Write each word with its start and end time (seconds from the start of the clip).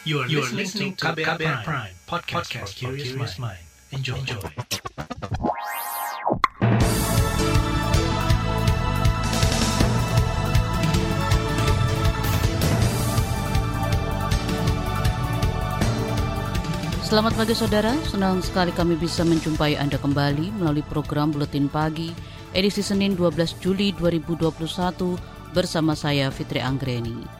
You 0.00 0.24
are, 0.24 0.28
you 0.32 0.40
are 0.40 0.48
listening 0.48 0.96
to 0.96 1.12
KBR, 1.12 1.36
KBR 1.36 1.60
Prime, 1.60 1.60
Prime 1.60 1.94
podcast, 2.08 2.48
podcast 2.48 2.72
for 2.72 2.96
curious 2.96 3.36
mind. 3.36 3.60
Enjoy. 3.92 4.16
Enjoy. 4.16 4.40
Selamat 17.04 17.36
pagi 17.36 17.52
saudara, 17.52 17.92
senang 18.08 18.40
sekali 18.40 18.72
kami 18.72 18.96
bisa 18.96 19.20
menjumpai 19.20 19.76
Anda 19.76 20.00
kembali 20.00 20.64
melalui 20.64 20.80
program 20.88 21.28
Buletin 21.28 21.68
Pagi 21.68 22.08
edisi 22.56 22.80
Senin 22.80 23.20
12 23.20 23.36
Juli 23.60 23.92
2021 23.92 24.48
bersama 25.52 25.92
saya 25.92 26.32
Fitri 26.32 26.64
Anggreni. 26.64 27.39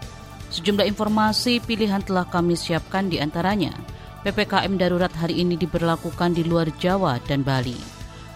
Sejumlah 0.51 0.82
informasi 0.82 1.62
pilihan 1.62 2.03
telah 2.03 2.27
kami 2.27 2.59
siapkan 2.59 3.07
di 3.07 3.23
antaranya. 3.23 3.71
PPKM 4.27 4.75
darurat 4.77 5.14
hari 5.14 5.41
ini 5.46 5.54
diberlakukan 5.54 6.35
di 6.35 6.43
luar 6.43 6.67
Jawa 6.77 7.22
dan 7.25 7.46
Bali. 7.46 7.79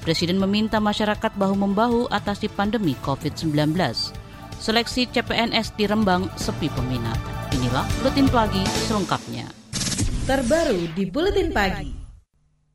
Presiden 0.01 0.39
meminta 0.39 0.79
masyarakat 0.79 1.35
bahu-membahu 1.35 2.07
atasi 2.15 2.47
pandemi 2.47 2.95
COVID-19. 3.03 3.75
Seleksi 4.63 5.11
CPNS 5.11 5.75
di 5.75 5.85
Rembang 5.91 6.31
sepi 6.39 6.71
peminat. 6.71 7.19
Inilah 7.51 7.85
Buletin 7.99 8.31
Pagi 8.31 8.63
selengkapnya. 8.87 9.51
Terbaru 10.25 10.95
di 10.95 11.05
Buletin 11.11 11.51
Pagi. 11.51 11.91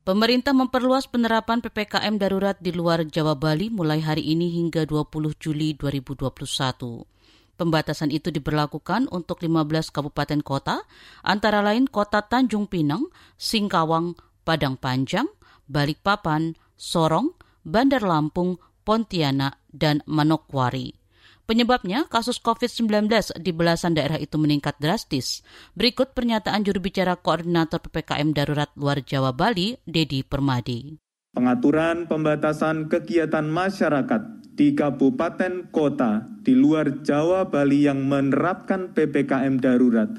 Pemerintah 0.04 0.52
memperluas 0.52 1.08
penerapan 1.08 1.64
PPKM 1.64 2.20
darurat 2.20 2.56
di 2.60 2.76
luar 2.76 3.08
Jawa 3.08 3.38
Bali 3.38 3.72
mulai 3.72 4.04
hari 4.04 4.36
ini 4.36 4.52
hingga 4.52 4.84
20 4.84 5.32
Juli 5.40 5.72
2021. 5.78 7.19
Pembatasan 7.60 8.08
itu 8.08 8.32
diberlakukan 8.32 9.12
untuk 9.12 9.44
15 9.44 9.92
kabupaten 9.92 10.40
kota, 10.40 10.80
antara 11.20 11.60
lain 11.60 11.84
Kota 11.84 12.24
Tanjung 12.24 12.64
Pinang, 12.64 13.12
Singkawang, 13.36 14.16
Padang 14.48 14.80
Panjang, 14.80 15.28
Balikpapan, 15.68 16.56
Sorong, 16.80 17.36
Bandar 17.60 18.00
Lampung, 18.00 18.56
Pontianak, 18.80 19.60
dan 19.68 20.00
Manokwari. 20.08 20.96
Penyebabnya, 21.44 22.08
kasus 22.08 22.40
COVID-19 22.40 23.12
di 23.44 23.52
belasan 23.52 23.92
daerah 23.92 24.16
itu 24.16 24.40
meningkat 24.40 24.80
drastis. 24.80 25.44
Berikut 25.76 26.16
pernyataan 26.16 26.64
juru 26.64 26.80
bicara 26.80 27.12
Koordinator 27.20 27.84
PPKM 27.84 28.32
Darurat 28.32 28.72
Luar 28.80 29.04
Jawa 29.04 29.36
Bali, 29.36 29.76
Dedi 29.84 30.24
Permadi. 30.24 30.96
Pengaturan 31.36 32.08
pembatasan 32.08 32.88
kegiatan 32.88 33.44
masyarakat 33.52 34.39
di 34.60 34.76
kabupaten 34.76 35.72
kota 35.72 36.28
di 36.44 36.52
luar 36.52 37.00
Jawa 37.00 37.48
Bali 37.48 37.88
yang 37.88 38.04
menerapkan 38.04 38.92
PPKM 38.92 39.56
darurat 39.56 40.12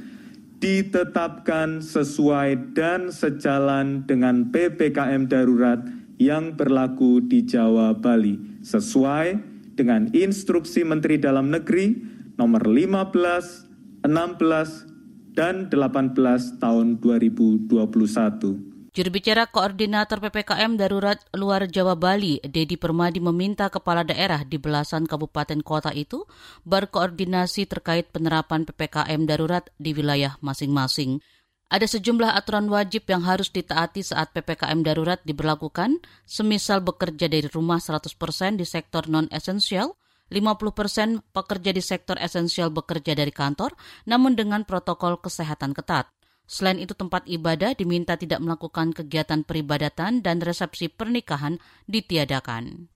ditetapkan 0.58 1.86
sesuai 1.86 2.73
dan 2.73 3.14
sejalan 3.14 4.09
dengan 4.09 4.50
PPKM 4.50 5.30
darurat 5.30 5.86
yang 6.17 6.58
berlaku 6.58 7.22
di 7.22 7.45
Jawa 7.45 7.94
Bali 7.94 8.66
sesuai 8.66 9.38
dengan 9.78 10.09
instruksi 10.09 10.81
Menteri 10.89 11.22
Dalam 11.22 11.53
Negeri 11.53 12.02
nomor 12.42 12.66
15, 12.66 14.09
16, 14.09 15.38
dan 15.38 15.70
18 15.70 16.58
tahun 16.58 16.98
2021. 16.98 18.70
Juru 18.92 19.08
bicara 19.08 19.47
Koordinator 19.47 20.20
PPKM 20.20 20.75
Darurat 20.75 21.16
Luar 21.31 21.64
Jawa 21.64 21.95
Bali, 21.95 22.44
Dedi 22.44 22.75
Permadi 22.75 23.23
meminta 23.23 23.72
kepala 23.72 24.03
daerah 24.03 24.44
di 24.44 24.59
belasan 24.59 25.08
kabupaten 25.08 25.64
kota 25.64 25.95
itu 25.95 26.28
berkoordinasi 26.67 27.72
terkait 27.72 28.11
penerapan 28.11 28.67
PPKM 28.67 29.23
darurat 29.23 29.64
di 29.80 29.95
wilayah 29.95 30.36
masing-masing. 30.44 31.23
Ada 31.72 31.88
sejumlah 31.88 32.36
aturan 32.36 32.67
wajib 32.67 33.08
yang 33.08 33.23
harus 33.23 33.48
ditaati 33.48 34.03
saat 34.03 34.36
PPKM 34.36 34.83
darurat 34.83 35.23
diberlakukan, 35.23 36.03
semisal 36.28 36.83
bekerja 36.83 37.31
dari 37.31 37.48
rumah 37.48 37.80
100% 37.80 38.11
di 38.60 38.67
sektor 38.67 39.08
non-esensial, 39.08 39.95
50% 40.36 41.32
pekerja 41.32 41.71
di 41.71 41.80
sektor 41.80 42.20
esensial 42.20 42.76
bekerja 42.76 43.16
dari 43.16 43.32
kantor, 43.32 43.71
namun 44.04 44.36
dengan 44.36 44.67
protokol 44.67 45.16
kesehatan 45.23 45.71
ketat. 45.71 46.11
Selain 46.52 46.84
itu 46.84 46.92
tempat 46.92 47.23
ibadah 47.32 47.72
diminta 47.80 48.20
tidak 48.20 48.44
melakukan 48.44 48.92
kegiatan 48.92 49.48
peribadatan 49.48 50.20
dan 50.20 50.44
resepsi 50.44 50.92
pernikahan 50.92 51.64
ditiadakan. 51.88 52.92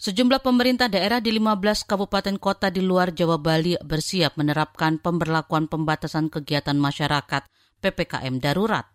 Sejumlah 0.00 0.40
pemerintah 0.40 0.88
daerah 0.88 1.20
di 1.20 1.36
15 1.36 1.84
kabupaten 1.84 2.40
kota 2.40 2.72
di 2.72 2.80
luar 2.80 3.12
Jawa 3.12 3.36
Bali 3.36 3.76
bersiap 3.84 4.40
menerapkan 4.40 4.96
pemberlakuan 4.96 5.68
pembatasan 5.68 6.32
kegiatan 6.32 6.80
masyarakat 6.80 7.44
PPKM 7.84 8.40
darurat. 8.40 8.88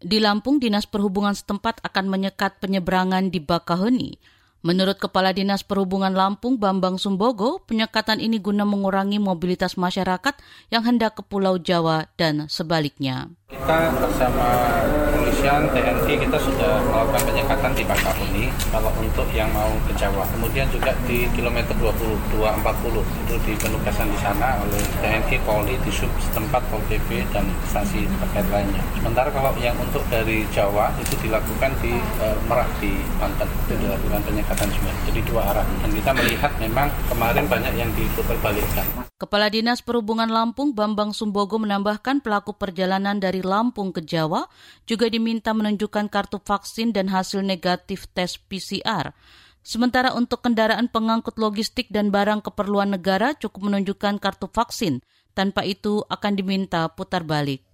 Di 0.00 0.24
Lampung, 0.24 0.56
Dinas 0.56 0.88
Perhubungan 0.88 1.36
setempat 1.36 1.84
akan 1.84 2.08
menyekat 2.08 2.64
penyeberangan 2.64 3.28
di 3.28 3.44
Bakahuni 3.44 4.16
Menurut 4.64 4.96
Kepala 4.96 5.36
Dinas 5.36 5.60
Perhubungan 5.60 6.16
Lampung 6.16 6.56
Bambang 6.56 6.96
Sumbogo, 6.96 7.60
penyekatan 7.68 8.16
ini 8.16 8.40
guna 8.40 8.64
mengurangi 8.64 9.20
mobilitas 9.20 9.76
masyarakat 9.76 10.40
yang 10.72 10.80
hendak 10.88 11.20
ke 11.20 11.22
Pulau 11.22 11.60
Jawa 11.60 12.08
dan 12.16 12.48
sebaliknya. 12.48 13.28
Kita 13.54 13.86
bersama 13.94 14.82
kepolisian, 15.14 15.70
TNI, 15.70 16.14
kita 16.26 16.38
sudah 16.42 16.82
melakukan 16.90 17.22
penyekatan 17.22 17.72
di 17.78 17.86
Bakahuni 17.86 18.44
kalau 18.74 18.90
untuk 18.98 19.30
yang 19.30 19.46
mau 19.54 19.70
ke 19.86 19.94
Jawa. 19.94 20.26
Kemudian 20.34 20.66
juga 20.74 20.90
di 21.06 21.30
kilometer 21.38 21.70
20, 21.78 22.34
240 22.34 23.06
itu 23.06 23.34
di 23.46 23.52
penugasan 23.54 24.10
di 24.10 24.18
sana 24.18 24.58
oleh 24.58 24.82
TNI, 24.98 25.38
Polri, 25.46 25.78
di 25.86 25.90
sub 25.94 26.10
setempat, 26.18 26.66
Pol 26.66 26.82
PP, 26.90 27.30
dan 27.30 27.46
stasi 27.70 28.10
terkait 28.26 28.50
lainnya. 28.50 28.82
Sementara 28.98 29.30
kalau 29.30 29.54
yang 29.62 29.78
untuk 29.78 30.02
dari 30.10 30.42
Jawa 30.50 30.90
itu 30.98 31.14
dilakukan 31.22 31.78
di 31.78 31.94
e, 31.94 32.26
Merak 32.50 32.68
di 32.82 33.06
Banten, 33.22 33.46
itu 33.70 33.78
dilakukan 33.78 34.18
penyekatan 34.26 34.66
juga. 34.66 34.90
Jadi 35.06 35.20
dua 35.30 35.42
arah. 35.54 35.66
Dan 35.78 35.94
kita 35.94 36.10
melihat 36.10 36.50
memang 36.58 36.90
kemarin 37.06 37.46
banyak 37.46 37.72
yang 37.78 37.90
diputarbalikkan. 37.94 39.13
Kepala 39.24 39.48
Dinas 39.48 39.80
Perhubungan 39.80 40.28
Lampung 40.28 40.76
Bambang 40.76 41.16
Sumbogo 41.16 41.56
menambahkan 41.56 42.20
pelaku 42.20 42.60
perjalanan 42.60 43.16
dari 43.16 43.40
Lampung 43.40 43.88
ke 43.88 44.04
Jawa 44.04 44.44
juga 44.84 45.08
diminta 45.08 45.56
menunjukkan 45.56 46.12
kartu 46.12 46.44
vaksin 46.44 46.92
dan 46.92 47.08
hasil 47.08 47.40
negatif 47.40 48.04
tes 48.12 48.36
PCR. 48.36 49.16
Sementara 49.64 50.12
untuk 50.12 50.44
kendaraan 50.44 50.92
pengangkut 50.92 51.40
logistik 51.40 51.88
dan 51.88 52.12
barang 52.12 52.44
keperluan 52.44 52.92
negara 52.92 53.32
cukup 53.32 53.72
menunjukkan 53.72 54.20
kartu 54.20 54.44
vaksin. 54.52 55.00
Tanpa 55.32 55.64
itu 55.64 56.04
akan 56.04 56.32
diminta 56.36 56.84
putar 56.92 57.24
balik. 57.24 57.64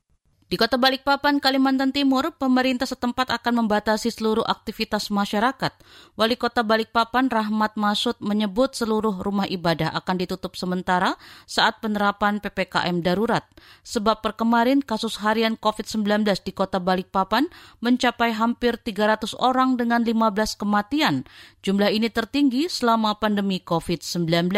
Di 0.50 0.58
Kota 0.58 0.74
Balikpapan, 0.82 1.38
Kalimantan 1.38 1.94
Timur, 1.94 2.34
pemerintah 2.34 2.82
setempat 2.82 3.30
akan 3.30 3.62
membatasi 3.62 4.10
seluruh 4.10 4.42
aktivitas 4.42 5.06
masyarakat. 5.06 5.70
Wali 6.18 6.34
Kota 6.34 6.66
Balikpapan 6.66 7.30
Rahmat 7.30 7.78
Masud 7.78 8.18
menyebut 8.18 8.74
seluruh 8.74 9.14
rumah 9.22 9.46
ibadah 9.46 9.94
akan 9.94 10.18
ditutup 10.18 10.58
sementara 10.58 11.14
saat 11.46 11.78
penerapan 11.78 12.42
PPKM 12.42 12.98
darurat. 12.98 13.46
Sebab 13.86 14.26
per 14.26 14.34
kemarin 14.34 14.82
kasus 14.82 15.22
harian 15.22 15.54
COVID-19 15.54 16.26
di 16.42 16.50
Kota 16.50 16.82
Balikpapan 16.82 17.46
mencapai 17.78 18.34
hampir 18.34 18.74
300 18.74 19.38
orang 19.38 19.78
dengan 19.78 20.02
15 20.02 20.58
kematian. 20.58 21.30
Jumlah 21.62 21.94
ini 21.94 22.10
tertinggi 22.10 22.66
selama 22.66 23.14
pandemi 23.22 23.62
COVID-19. 23.62 24.50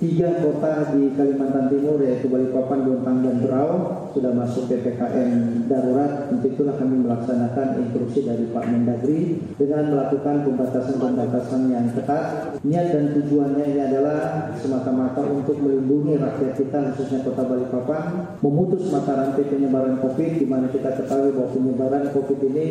Tiga 0.00 0.28
kota 0.40 0.88
di 0.96 1.12
Kalimantan 1.12 1.68
Timur 1.68 2.00
yaitu 2.00 2.32
Balikpapan, 2.32 2.78
Bontang, 2.80 3.20
dan 3.20 3.36
Berau 3.44 3.72
sudah 4.16 4.32
masuk 4.32 4.72
PPKM 4.72 5.33
darurat 5.66 6.28
untuk 6.30 6.54
itulah 6.54 6.76
kami 6.76 7.02
melaksanakan 7.02 7.80
instruksi 7.82 8.28
dari 8.28 8.44
Pak 8.52 8.64
Mendagri 8.68 9.40
dengan 9.56 9.94
melakukan 9.94 10.44
pembatasan-pembatasan 10.46 11.60
yang 11.72 11.86
ketat. 11.96 12.56
Niat 12.62 12.86
dan 12.92 13.04
tujuannya 13.16 13.64
ini 13.64 13.80
adalah 13.80 14.50
semata-mata 14.60 15.22
untuk 15.26 15.58
melindungi 15.58 16.20
rakyat 16.20 16.52
kita 16.58 16.78
khususnya 16.92 17.24
Kota 17.24 17.42
Balikpapan 17.48 18.02
memutus 18.44 18.92
mata 18.92 19.16
rantai 19.16 19.44
penyebaran 19.48 19.96
COVID 20.04 20.32
di 20.38 20.46
mana 20.46 20.66
kita 20.68 20.94
ketahui 21.00 21.32
bahwa 21.32 21.50
penyebaran 21.56 22.04
COVID 22.12 22.40
ini 22.52 22.66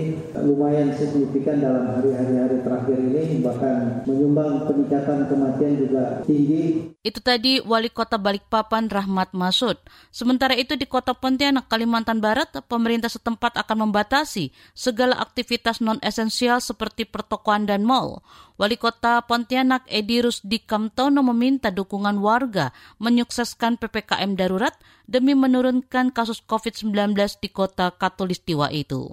lumayan 0.46 0.94
signifikan 0.94 1.58
dalam 1.60 1.98
hari-hari 1.98 2.62
terakhir 2.62 2.98
ini 3.02 3.42
bahkan 3.42 4.06
menyumbang 4.06 4.70
peningkatan 4.70 5.26
kematian 5.28 5.74
juga 5.82 6.22
tinggi. 6.24 6.93
Itu 7.04 7.20
tadi 7.20 7.60
Wali 7.60 7.92
Kota 7.92 8.16
Balikpapan 8.16 8.88
Rahmat 8.88 9.36
Masud. 9.36 9.76
Sementara 10.08 10.56
itu 10.56 10.80
di 10.80 10.88
Kota 10.88 11.12
Pontianak, 11.12 11.68
Kalimantan 11.68 12.24
Barat, 12.24 12.48
pemerintah 12.72 13.12
setempat 13.12 13.60
akan 13.60 13.92
membatasi 13.92 14.56
segala 14.72 15.20
aktivitas 15.20 15.84
non-esensial 15.84 16.64
seperti 16.64 17.04
pertokoan 17.04 17.68
dan 17.68 17.84
mal. 17.84 18.24
Wali 18.56 18.80
Kota 18.80 19.20
Pontianak 19.28 19.84
Edi 19.92 20.24
Rusdi 20.24 20.64
Kamtono 20.64 21.28
meminta 21.28 21.76
dukungan 21.76 22.24
warga 22.24 22.72
menyukseskan 23.04 23.76
PPKM 23.84 24.40
darurat 24.40 24.72
demi 25.04 25.36
menurunkan 25.36 26.16
kasus 26.16 26.40
COVID-19 26.40 27.20
di 27.44 27.52
kota 27.52 27.92
Katulistiwa 27.92 28.72
itu. 28.72 29.12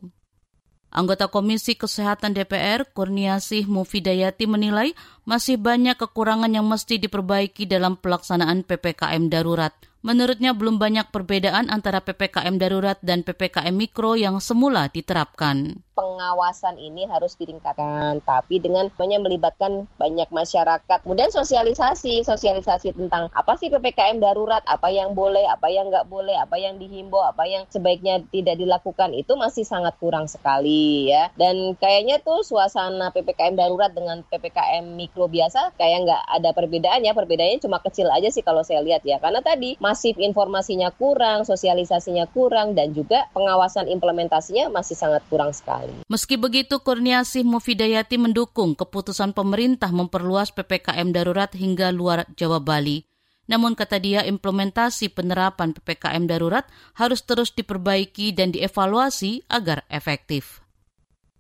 Anggota 0.91 1.31
Komisi 1.31 1.79
Kesehatan 1.79 2.35
DPR, 2.35 2.83
Kurniasih 2.91 3.71
Mufidayati 3.71 4.51
menilai 4.51 4.95
masih 5.23 5.55
banyak 5.55 5.95
kekurangan 5.95 6.51
yang 6.51 6.67
mesti 6.67 6.99
diperbaiki 6.99 7.67
dalam 7.71 7.95
pelaksanaan 7.95 8.67
PPKM 8.67 9.31
darurat 9.31 9.90
Menurutnya 10.01 10.57
belum 10.57 10.81
banyak 10.81 11.13
perbedaan 11.13 11.69
antara 11.69 12.01
PPKM 12.01 12.57
darurat 12.57 12.97
dan 13.05 13.21
PPKM 13.21 13.77
mikro 13.77 14.17
yang 14.17 14.41
semula 14.41 14.89
diterapkan 14.89 15.85
pengawasan 16.01 16.81
ini 16.81 17.05
harus 17.05 17.37
ditingkatkan, 17.37 18.25
tapi 18.25 18.57
dengan 18.57 18.89
banyak 18.97 19.21
melibatkan 19.21 19.85
banyak 20.01 20.33
masyarakat. 20.33 20.99
Kemudian 21.05 21.29
sosialisasi, 21.29 22.25
sosialisasi 22.25 22.97
tentang 22.97 23.29
apa 23.37 23.61
sih 23.61 23.69
PPKM 23.69 24.17
darurat, 24.17 24.65
apa 24.65 24.89
yang 24.89 25.13
boleh, 25.13 25.45
apa 25.45 25.69
yang 25.69 25.93
nggak 25.93 26.09
boleh, 26.09 26.41
apa 26.41 26.57
yang 26.57 26.81
dihimbau, 26.81 27.21
apa 27.21 27.45
yang 27.45 27.69
sebaiknya 27.69 28.25
tidak 28.33 28.57
dilakukan 28.57 29.13
itu 29.13 29.37
masih 29.37 29.69
sangat 29.69 29.93
kurang 30.01 30.25
sekali 30.25 31.13
ya. 31.13 31.29
Dan 31.37 31.77
kayaknya 31.77 32.25
tuh 32.25 32.41
suasana 32.41 33.13
PPKM 33.13 33.61
darurat 33.61 33.93
dengan 33.93 34.25
PPKM 34.25 34.97
mikro 34.97 35.29
biasa 35.29 35.77
kayak 35.77 36.09
nggak 36.09 36.23
ada 36.41 36.51
perbedaannya, 36.57 37.13
perbedaannya 37.13 37.61
cuma 37.61 37.85
kecil 37.85 38.09
aja 38.09 38.33
sih 38.33 38.41
kalau 38.41 38.65
saya 38.65 38.81
lihat 38.81 39.05
ya. 39.05 39.21
Karena 39.21 39.45
tadi 39.45 39.77
masif 39.91 40.15
informasinya 40.23 40.95
kurang, 40.95 41.43
sosialisasinya 41.43 42.31
kurang, 42.31 42.79
dan 42.79 42.95
juga 42.95 43.27
pengawasan 43.35 43.91
implementasinya 43.91 44.71
masih 44.71 44.95
sangat 44.95 45.27
kurang 45.27 45.51
sekali. 45.51 46.07
Meski 46.07 46.39
begitu, 46.39 46.79
Kurniasih 46.79 47.43
Mufidayati 47.43 48.15
mendukung 48.15 48.79
keputusan 48.79 49.35
pemerintah 49.35 49.91
memperluas 49.91 50.55
PPKM 50.55 51.11
darurat 51.11 51.51
hingga 51.51 51.91
luar 51.91 52.31
Jawa 52.39 52.63
Bali. 52.63 53.03
Namun 53.51 53.75
kata 53.75 53.99
dia 53.99 54.23
implementasi 54.23 55.11
penerapan 55.11 55.75
PPKM 55.75 56.31
darurat 56.31 56.71
harus 56.95 57.27
terus 57.27 57.51
diperbaiki 57.51 58.31
dan 58.31 58.55
dievaluasi 58.55 59.43
agar 59.51 59.83
efektif. 59.91 60.63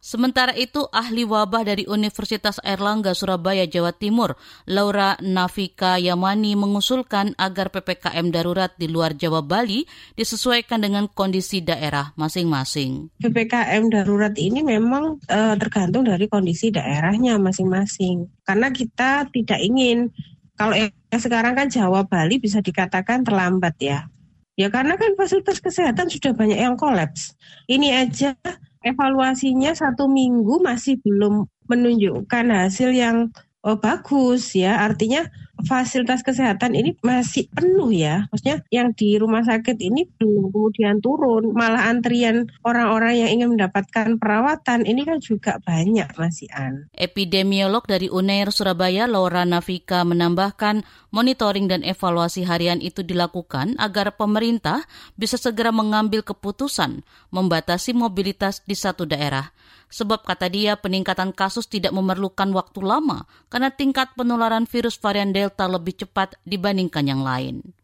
Sementara 0.00 0.56
itu, 0.56 0.88
ahli 0.96 1.28
wabah 1.28 1.60
dari 1.60 1.84
Universitas 1.84 2.56
Airlangga 2.64 3.12
Surabaya, 3.12 3.68
Jawa 3.68 3.92
Timur, 3.92 4.32
Laura 4.64 5.20
Nafika 5.20 6.00
Yamani 6.00 6.56
mengusulkan 6.56 7.36
agar 7.36 7.68
PPKM 7.68 8.32
darurat 8.32 8.72
di 8.80 8.88
luar 8.88 9.12
Jawa 9.12 9.44
Bali 9.44 9.84
disesuaikan 10.16 10.80
dengan 10.80 11.04
kondisi 11.04 11.60
daerah 11.60 12.16
masing-masing. 12.16 13.12
PPKM 13.20 13.92
darurat 13.92 14.32
ini 14.40 14.64
memang 14.64 15.20
e, 15.28 15.38
tergantung 15.60 16.08
dari 16.08 16.24
kondisi 16.32 16.72
daerahnya 16.72 17.36
masing-masing. 17.36 18.24
Karena 18.40 18.72
kita 18.72 19.28
tidak 19.28 19.60
ingin 19.60 20.08
kalau 20.56 20.76
yang 20.76 21.20
sekarang 21.20 21.52
kan 21.52 21.68
Jawa 21.68 22.08
Bali 22.08 22.40
bisa 22.40 22.64
dikatakan 22.64 23.20
terlambat 23.20 23.76
ya. 23.80 24.08
Ya 24.56 24.68
karena 24.68 24.96
kan 25.00 25.16
fasilitas 25.16 25.60
kesehatan 25.60 26.08
sudah 26.12 26.36
banyak 26.36 26.60
yang 26.60 26.76
kolaps. 26.76 27.32
Ini 27.64 28.04
aja 28.04 28.36
evaluasinya 28.80 29.76
satu 29.76 30.08
minggu 30.08 30.60
masih 30.64 30.96
belum 31.04 31.48
menunjukkan 31.68 32.46
hasil 32.50 32.90
yang 32.96 33.30
oh, 33.64 33.76
bagus 33.76 34.56
ya. 34.56 34.80
Artinya 34.82 35.28
fasilitas 35.64 36.24
kesehatan 36.24 36.76
ini 36.76 36.96
masih 37.00 37.48
penuh 37.52 37.90
ya. 37.92 38.28
Maksudnya 38.32 38.62
yang 38.72 38.92
di 38.96 39.16
rumah 39.16 39.44
sakit 39.44 39.76
ini 39.80 40.06
belum 40.18 40.52
kemudian 40.52 40.98
turun, 41.00 41.52
malah 41.52 41.88
antrian 41.88 42.48
orang-orang 42.62 43.20
yang 43.26 43.30
ingin 43.40 43.48
mendapatkan 43.56 44.16
perawatan 44.20 44.84
ini 44.84 45.02
kan 45.06 45.18
juga 45.22 45.58
banyak 45.62 46.08
masih 46.16 46.48
An. 46.52 46.88
Epidemiolog 46.94 47.84
dari 47.86 48.08
UNER 48.08 48.52
Surabaya 48.54 49.06
Laura 49.08 49.42
Navika 49.44 50.02
menambahkan 50.06 50.82
monitoring 51.10 51.66
dan 51.70 51.82
evaluasi 51.82 52.46
harian 52.46 52.78
itu 52.78 53.02
dilakukan 53.02 53.76
agar 53.78 54.14
pemerintah 54.14 54.84
bisa 55.18 55.40
segera 55.40 55.74
mengambil 55.74 56.22
keputusan 56.22 57.02
membatasi 57.34 57.94
mobilitas 57.96 58.62
di 58.66 58.74
satu 58.78 59.06
daerah 59.06 59.52
Sebab 59.90 60.22
kata 60.22 60.46
dia 60.46 60.78
peningkatan 60.78 61.34
kasus 61.34 61.66
tidak 61.66 61.90
memerlukan 61.90 62.54
waktu 62.54 62.78
lama 62.80 63.26
karena 63.50 63.74
tingkat 63.74 64.14
penularan 64.14 64.64
virus 64.70 64.94
varian 64.96 65.34
Delta 65.34 65.66
lebih 65.66 66.06
cepat 66.06 66.38
dibandingkan 66.46 67.04
yang 67.10 67.26
lain. 67.26 67.74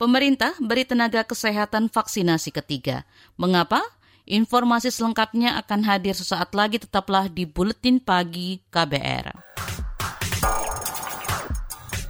Pemerintah 0.00 0.56
beri 0.58 0.88
tenaga 0.88 1.22
kesehatan 1.22 1.92
vaksinasi 1.92 2.50
ketiga. 2.50 3.06
Mengapa? 3.38 3.84
Informasi 4.30 4.94
selengkapnya 4.94 5.58
akan 5.58 5.84
hadir 5.84 6.14
sesaat 6.14 6.54
lagi 6.54 6.78
tetaplah 6.78 7.26
di 7.26 7.44
Buletin 7.44 7.98
Pagi 7.98 8.62
KBR. 8.70 9.34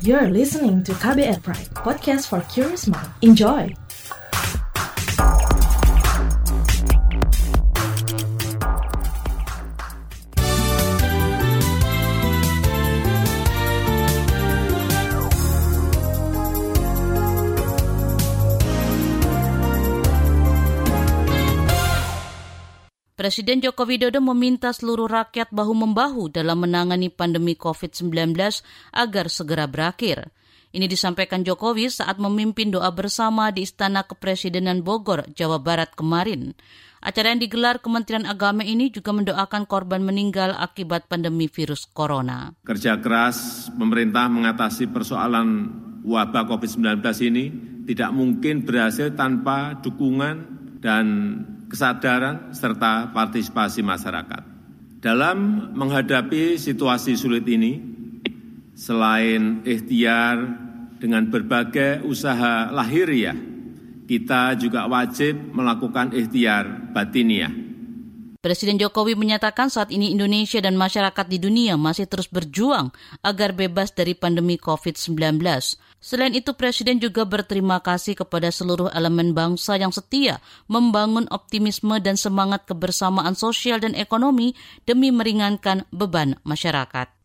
You're 0.01 0.33
listening 0.33 0.81
to 0.89 0.97
KBR 0.97 1.45
Pride, 1.45 1.73
podcast 1.77 2.29
for 2.29 2.41
curious 2.49 2.89
mind. 2.89 3.13
Enjoy! 3.21 3.80
Presiden 23.21 23.61
Joko 23.61 23.85
Widodo 23.85 24.17
meminta 24.25 24.73
seluruh 24.73 25.05
rakyat 25.05 25.53
bahu-membahu 25.53 26.33
dalam 26.33 26.65
menangani 26.65 27.13
pandemi 27.13 27.53
COVID-19 27.53 28.33
agar 28.97 29.29
segera 29.29 29.69
berakhir. 29.69 30.33
Ini 30.73 30.89
disampaikan 30.89 31.45
Jokowi 31.45 31.93
saat 31.93 32.17
memimpin 32.17 32.73
doa 32.73 32.89
bersama 32.89 33.53
di 33.53 33.69
Istana 33.69 34.09
Kepresidenan 34.09 34.81
Bogor, 34.81 35.29
Jawa 35.37 35.61
Barat 35.61 35.93
kemarin. 35.93 36.57
Acara 37.05 37.37
yang 37.37 37.45
digelar 37.45 37.85
Kementerian 37.85 38.25
Agama 38.25 38.65
ini 38.65 38.89
juga 38.89 39.13
mendoakan 39.13 39.69
korban 39.69 40.01
meninggal 40.01 40.57
akibat 40.57 41.05
pandemi 41.05 41.45
virus 41.45 41.85
corona. 41.93 42.57
Kerja 42.65 42.97
keras 43.05 43.69
pemerintah 43.77 44.33
mengatasi 44.33 44.89
persoalan 44.89 45.69
wabah 46.09 46.49
COVID-19 46.49 47.05
ini 47.29 47.45
tidak 47.85 48.17
mungkin 48.17 48.65
berhasil 48.65 49.13
tanpa 49.13 49.77
dukungan 49.85 50.57
dan 50.81 51.05
kesadaran, 51.71 52.51
serta 52.51 53.15
partisipasi 53.15 53.81
masyarakat. 53.87 54.43
Dalam 55.01 55.71
menghadapi 55.73 56.59
situasi 56.59 57.15
sulit 57.17 57.47
ini, 57.47 57.79
selain 58.75 59.63
ikhtiar 59.65 60.37
dengan 61.01 61.31
berbagai 61.31 62.05
usaha 62.05 62.69
lahiriah, 62.69 63.39
kita 64.05 64.59
juga 64.59 64.91
wajib 64.91 65.39
melakukan 65.55 66.13
ikhtiar 66.13 66.93
batiniah 66.93 67.71
Presiden 68.41 68.81
Jokowi 68.81 69.21
menyatakan 69.21 69.69
saat 69.69 69.93
ini 69.93 70.17
Indonesia 70.17 70.65
dan 70.65 70.73
masyarakat 70.73 71.29
di 71.29 71.37
dunia 71.37 71.77
masih 71.77 72.09
terus 72.09 72.25
berjuang 72.25 72.89
agar 73.21 73.53
bebas 73.53 73.93
dari 73.93 74.17
pandemi 74.17 74.57
COVID-19. 74.57 75.45
Selain 76.01 76.33
itu, 76.33 76.57
Presiden 76.57 76.97
juga 76.97 77.29
berterima 77.29 77.77
kasih 77.85 78.17
kepada 78.17 78.49
seluruh 78.49 78.89
elemen 78.97 79.37
bangsa 79.37 79.77
yang 79.77 79.93
setia 79.93 80.41
membangun 80.65 81.29
optimisme 81.29 82.01
dan 82.01 82.17
semangat 82.17 82.65
kebersamaan 82.65 83.37
sosial 83.37 83.85
dan 83.85 83.93
ekonomi 83.93 84.57
demi 84.89 85.13
meringankan 85.13 85.85
beban 85.93 86.41
masyarakat. 86.41 87.21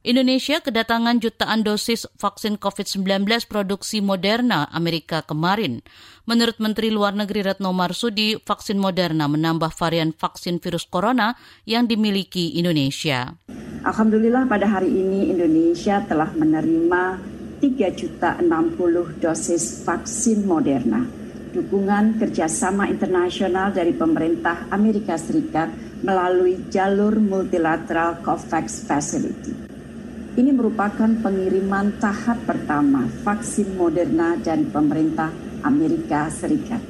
Indonesia 0.00 0.64
kedatangan 0.64 1.20
jutaan 1.20 1.60
dosis 1.60 2.08
vaksin 2.16 2.56
COVID-19 2.56 3.28
produksi 3.44 4.00
Moderna 4.00 4.64
Amerika 4.72 5.20
kemarin. 5.20 5.84
Menurut 6.24 6.56
Menteri 6.56 6.88
Luar 6.88 7.12
Negeri 7.12 7.44
Retno 7.44 7.70
Marsudi, 7.76 8.40
vaksin 8.40 8.80
Moderna 8.80 9.28
menambah 9.28 9.68
varian 9.76 10.16
vaksin 10.16 10.56
virus 10.56 10.88
corona 10.88 11.36
yang 11.68 11.84
dimiliki 11.84 12.56
Indonesia. 12.56 13.36
Alhamdulillah 13.84 14.48
pada 14.48 14.64
hari 14.72 14.88
ini 14.88 15.36
Indonesia 15.36 16.00
telah 16.08 16.32
menerima 16.32 17.20
3 17.60 17.92
juta 17.92 18.40
60 18.40 19.20
dosis 19.20 19.84
vaksin 19.84 20.48
Moderna. 20.48 21.04
Dukungan 21.52 22.16
kerjasama 22.16 22.88
internasional 22.88 23.68
dari 23.68 23.92
pemerintah 23.92 24.64
Amerika 24.72 25.20
Serikat 25.20 25.68
melalui 26.00 26.56
jalur 26.72 27.20
multilateral 27.20 28.24
COVAX 28.24 28.88
Facility. 28.88 29.52
Ini 30.40 30.56
merupakan 30.56 31.10
pengiriman 31.20 32.00
tahap 32.00 32.40
pertama 32.48 33.04
vaksin 33.28 33.76
Moderna 33.76 34.40
dan 34.40 34.72
pemerintah 34.72 35.28
Amerika 35.60 36.32
Serikat. 36.32 36.80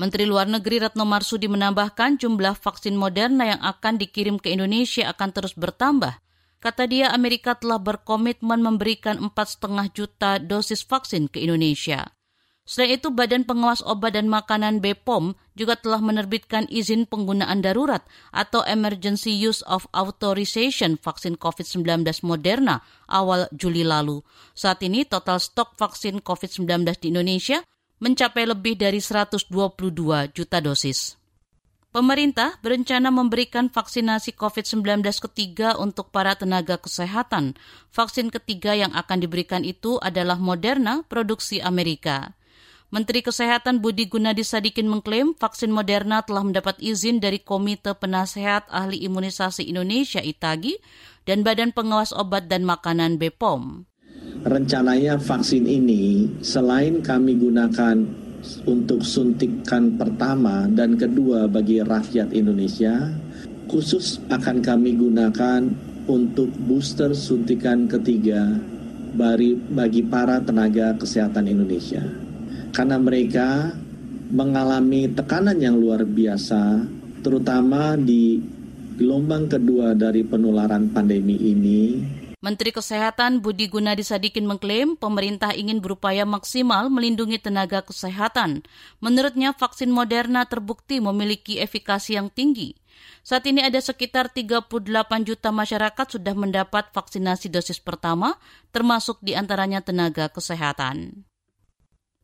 Menteri 0.00 0.24
Luar 0.24 0.48
Negeri 0.48 0.80
Retno 0.80 1.04
Marsudi 1.04 1.44
menambahkan 1.44 2.16
jumlah 2.16 2.56
vaksin 2.56 2.96
Moderna 2.96 3.52
yang 3.52 3.60
akan 3.60 4.00
dikirim 4.00 4.40
ke 4.40 4.48
Indonesia 4.48 5.12
akan 5.12 5.28
terus 5.28 5.52
bertambah. 5.52 6.29
Kata 6.60 6.84
dia, 6.84 7.08
Amerika 7.08 7.56
telah 7.56 7.80
berkomitmen 7.80 8.60
memberikan 8.60 9.16
4,5 9.16 9.96
juta 9.96 10.36
dosis 10.36 10.84
vaksin 10.84 11.32
ke 11.32 11.40
Indonesia. 11.40 12.12
Selain 12.68 13.00
itu, 13.00 13.08
Badan 13.08 13.48
Pengawas 13.48 13.80
Obat 13.80 14.12
dan 14.12 14.28
Makanan 14.28 14.84
BPOM 14.84 15.34
juga 15.56 15.80
telah 15.80 15.98
menerbitkan 16.04 16.68
izin 16.68 17.08
penggunaan 17.08 17.64
darurat 17.64 18.04
atau 18.30 18.60
Emergency 18.68 19.32
Use 19.32 19.64
of 19.64 19.88
Authorization 19.96 21.00
vaksin 21.00 21.40
COVID-19 21.40 22.04
Moderna 22.22 22.84
awal 23.08 23.48
Juli 23.56 23.80
lalu. 23.80 24.20
Saat 24.52 24.84
ini 24.84 25.08
total 25.08 25.40
stok 25.40 25.74
vaksin 25.80 26.20
COVID-19 26.20 26.84
di 27.00 27.06
Indonesia 27.08 27.64
mencapai 28.04 28.44
lebih 28.44 28.76
dari 28.76 29.00
122 29.00 29.48
juta 30.32 30.58
dosis. 30.60 31.19
Pemerintah 31.90 32.54
berencana 32.62 33.10
memberikan 33.10 33.66
vaksinasi 33.66 34.38
COVID-19 34.38 35.02
ketiga 35.26 35.74
untuk 35.74 36.14
para 36.14 36.38
tenaga 36.38 36.78
kesehatan. 36.78 37.58
Vaksin 37.90 38.30
ketiga 38.30 38.78
yang 38.78 38.94
akan 38.94 39.18
diberikan 39.18 39.66
itu 39.66 39.98
adalah 39.98 40.38
Moderna 40.38 41.02
produksi 41.10 41.58
Amerika. 41.58 42.38
Menteri 42.94 43.26
Kesehatan 43.26 43.82
Budi 43.82 44.06
Gunadi 44.06 44.46
Sadikin 44.46 44.86
mengklaim 44.86 45.34
vaksin 45.34 45.74
Moderna 45.74 46.22
telah 46.22 46.46
mendapat 46.46 46.78
izin 46.78 47.18
dari 47.18 47.42
Komite 47.42 47.98
Penasehat 47.98 48.70
Ahli 48.70 49.02
Imunisasi 49.02 49.66
Indonesia 49.66 50.22
ITAGI 50.22 50.78
dan 51.26 51.42
Badan 51.42 51.74
Pengawas 51.74 52.14
Obat 52.14 52.46
dan 52.46 52.62
Makanan 52.62 53.18
BPOM. 53.18 53.90
Rencananya 54.46 55.18
vaksin 55.18 55.66
ini 55.66 56.30
selain 56.38 57.02
kami 57.02 57.34
gunakan 57.34 58.29
untuk 58.64 59.04
suntikan 59.04 60.00
pertama 60.00 60.64
dan 60.72 60.96
kedua 60.96 61.44
bagi 61.46 61.84
rakyat 61.84 62.32
Indonesia, 62.32 63.12
khusus 63.68 64.18
akan 64.32 64.64
kami 64.64 64.96
gunakan 64.96 65.68
untuk 66.10 66.50
booster 66.66 67.14
suntikan 67.14 67.86
ketiga 67.86 68.58
bagi, 69.14 70.02
para 70.06 70.42
tenaga 70.42 70.94
kesehatan 70.98 71.46
Indonesia. 71.50 72.02
Karena 72.70 72.96
mereka 72.98 73.74
mengalami 74.30 75.10
tekanan 75.10 75.58
yang 75.58 75.78
luar 75.78 76.06
biasa, 76.06 76.86
terutama 77.22 77.98
di 77.98 78.38
gelombang 78.94 79.50
kedua 79.50 79.94
dari 79.98 80.22
penularan 80.22 80.90
pandemi 80.94 81.34
ini, 81.34 81.98
Menteri 82.40 82.72
Kesehatan 82.72 83.44
Budi 83.44 83.68
Gunadi 83.68 84.00
Sadikin 84.00 84.48
mengklaim 84.48 84.96
pemerintah 84.96 85.52
ingin 85.52 85.84
berupaya 85.84 86.24
maksimal 86.24 86.88
melindungi 86.88 87.36
tenaga 87.36 87.84
kesehatan. 87.84 88.64
Menurutnya 88.96 89.52
vaksin 89.52 89.92
Moderna 89.92 90.48
terbukti 90.48 91.04
memiliki 91.04 91.60
efikasi 91.60 92.16
yang 92.16 92.32
tinggi. 92.32 92.72
Saat 93.20 93.44
ini 93.44 93.60
ada 93.60 93.76
sekitar 93.76 94.32
38 94.32 94.72
juta 95.28 95.52
masyarakat 95.52 96.06
sudah 96.16 96.32
mendapat 96.32 96.88
vaksinasi 96.96 97.52
dosis 97.52 97.76
pertama, 97.76 98.40
termasuk 98.72 99.20
di 99.20 99.36
antaranya 99.36 99.84
tenaga 99.84 100.32
kesehatan. 100.32 101.28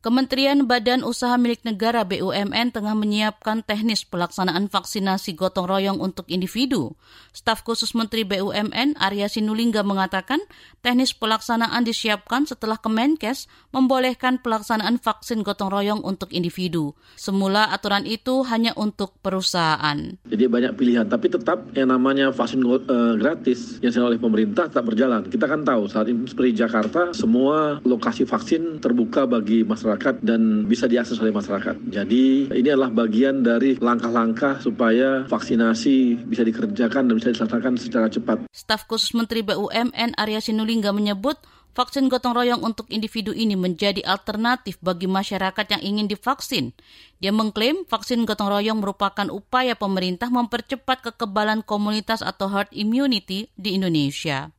Kementerian 0.07 0.63
Badan 0.71 1.03
Usaha 1.03 1.35
Milik 1.35 1.67
Negara 1.67 2.07
BUMN 2.07 2.71
tengah 2.71 2.95
menyiapkan 2.95 3.59
teknis 3.59 4.07
pelaksanaan 4.07 4.71
vaksinasi 4.71 5.35
gotong 5.35 5.67
royong 5.67 5.99
untuk 5.99 6.23
individu. 6.31 6.95
Staf 7.35 7.67
khusus 7.67 7.91
Menteri 7.91 8.23
BUMN 8.23 8.95
Arya 8.95 9.27
Sinulinga 9.27 9.83
mengatakan 9.83 10.39
teknis 10.79 11.11
pelaksanaan 11.11 11.83
disiapkan 11.83 12.47
setelah 12.47 12.79
Kemenkes 12.79 13.51
membolehkan 13.75 14.39
pelaksanaan 14.39 14.95
vaksin 14.95 15.43
gotong 15.43 15.75
royong 15.75 15.99
untuk 16.07 16.31
individu. 16.31 16.95
Semula 17.19 17.67
aturan 17.75 18.07
itu 18.07 18.47
hanya 18.47 18.71
untuk 18.79 19.19
perusahaan. 19.19 20.15
Jadi 20.23 20.43
banyak 20.47 20.71
pilihan, 20.79 21.03
tapi 21.03 21.27
tetap 21.27 21.67
yang 21.75 21.91
namanya 21.91 22.31
vaksin 22.31 22.63
uh, 22.63 22.79
gratis 23.19 23.83
yang 23.83 23.91
oleh 24.07 24.15
pemerintah 24.15 24.71
tetap 24.71 24.87
berjalan. 24.87 25.27
Kita 25.27 25.51
kan 25.51 25.67
tahu 25.67 25.91
saat 25.91 26.07
ini 26.07 26.31
seperti 26.31 26.63
Jakarta, 26.63 27.11
semua 27.11 27.83
lokasi 27.83 28.23
vaksin 28.23 28.79
terbuka 28.79 29.27
bagi 29.27 29.67
masyarakat 29.67 29.96
masyarakat 29.97 30.21
dan 30.21 30.69
bisa 30.69 30.85
diakses 30.85 31.17
oleh 31.17 31.33
masyarakat. 31.33 31.73
Jadi 31.89 32.53
ini 32.53 32.69
adalah 32.69 32.93
bagian 32.93 33.41
dari 33.41 33.81
langkah-langkah 33.81 34.61
supaya 34.61 35.25
vaksinasi 35.25 36.21
bisa 36.29 36.45
dikerjakan 36.45 37.09
dan 37.09 37.13
bisa 37.17 37.33
dilaksanakan 37.33 37.73
secara 37.81 38.07
cepat. 38.07 38.45
Staf 38.53 38.85
khusus 38.85 39.17
Menteri 39.17 39.41
BUMN 39.41 40.13
Arya 40.13 40.37
Sinulinga 40.37 40.93
menyebut 40.93 41.41
vaksin 41.73 42.09
gotong 42.13 42.37
royong 42.37 42.61
untuk 42.61 42.85
individu 42.93 43.33
ini 43.33 43.57
menjadi 43.57 44.05
alternatif 44.05 44.77
bagi 44.85 45.09
masyarakat 45.09 45.65
yang 45.77 45.81
ingin 45.81 46.05
divaksin. 46.05 46.77
Dia 47.17 47.33
mengklaim 47.33 47.89
vaksin 47.89 48.29
gotong 48.29 48.53
royong 48.53 48.77
merupakan 48.77 49.25
upaya 49.33 49.73
pemerintah 49.73 50.29
mempercepat 50.29 51.01
kekebalan 51.01 51.65
komunitas 51.65 52.21
atau 52.21 52.49
herd 52.53 52.69
immunity 52.69 53.49
di 53.57 53.73
Indonesia. 53.73 54.53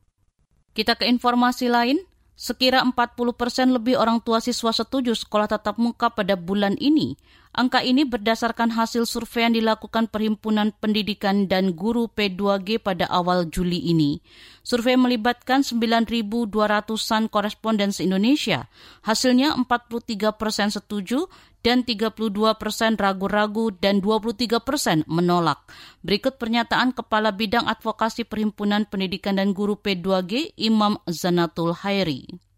Kita 0.75 0.99
ke 0.99 1.07
informasi 1.07 1.71
lain. 1.71 2.03
Sekira 2.39 2.79
40 2.79 2.95
persen 3.35 3.75
lebih 3.75 3.99
orang 3.99 4.23
tua 4.23 4.39
siswa 4.39 4.71
setuju 4.71 5.11
sekolah 5.11 5.51
tatap 5.51 5.75
muka 5.75 6.07
pada 6.07 6.39
bulan 6.39 6.79
ini. 6.79 7.19
Angka 7.49 7.81
ini 7.81 8.05
berdasarkan 8.05 8.69
hasil 8.77 9.09
survei 9.09 9.49
yang 9.49 9.57
dilakukan 9.57 10.05
Perhimpunan 10.05 10.69
Pendidikan 10.77 11.49
dan 11.49 11.73
Guru 11.73 12.05
P2G 12.05 12.77
pada 12.77 13.09
awal 13.09 13.49
Juli 13.49 13.89
ini. 13.89 14.21
Survei 14.61 14.93
melibatkan 14.93 15.65
9.200-an 15.65 17.25
koresponden 17.25 17.89
se-Indonesia. 17.89 18.69
Hasilnya 19.01 19.57
43 19.57 20.29
persen 20.37 20.69
setuju 20.69 21.25
dan 21.65 21.81
32 21.81 22.13
persen 22.61 22.93
ragu-ragu 22.93 23.73
dan 23.73 23.97
23 23.97 24.61
persen 24.61 25.01
menolak. 25.09 25.65
Berikut 26.05 26.37
pernyataan 26.37 26.93
Kepala 26.93 27.33
Bidang 27.33 27.65
Advokasi 27.65 28.29
Perhimpunan 28.29 28.85
Pendidikan 28.85 29.41
dan 29.41 29.57
Guru 29.57 29.73
P2G, 29.73 30.53
Imam 30.53 31.01
Zanatul 31.09 31.73
Hairi 31.73 32.48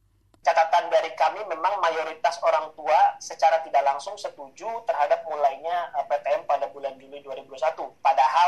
catatan 0.41 0.89
dari 0.89 1.13
kami 1.13 1.45
memang 1.45 1.77
mayoritas 1.77 2.41
orang 2.41 2.73
tua 2.73 2.97
secara 3.21 3.61
tidak 3.61 3.85
langsung 3.85 4.17
setuju 4.17 4.67
terhadap 4.89 5.21
mulainya 5.29 5.93
eh, 6.01 6.05
PTM 6.09 6.49
pada 6.49 6.65
bulan 6.73 6.97
Juli 6.97 7.21
2021. 7.21 7.77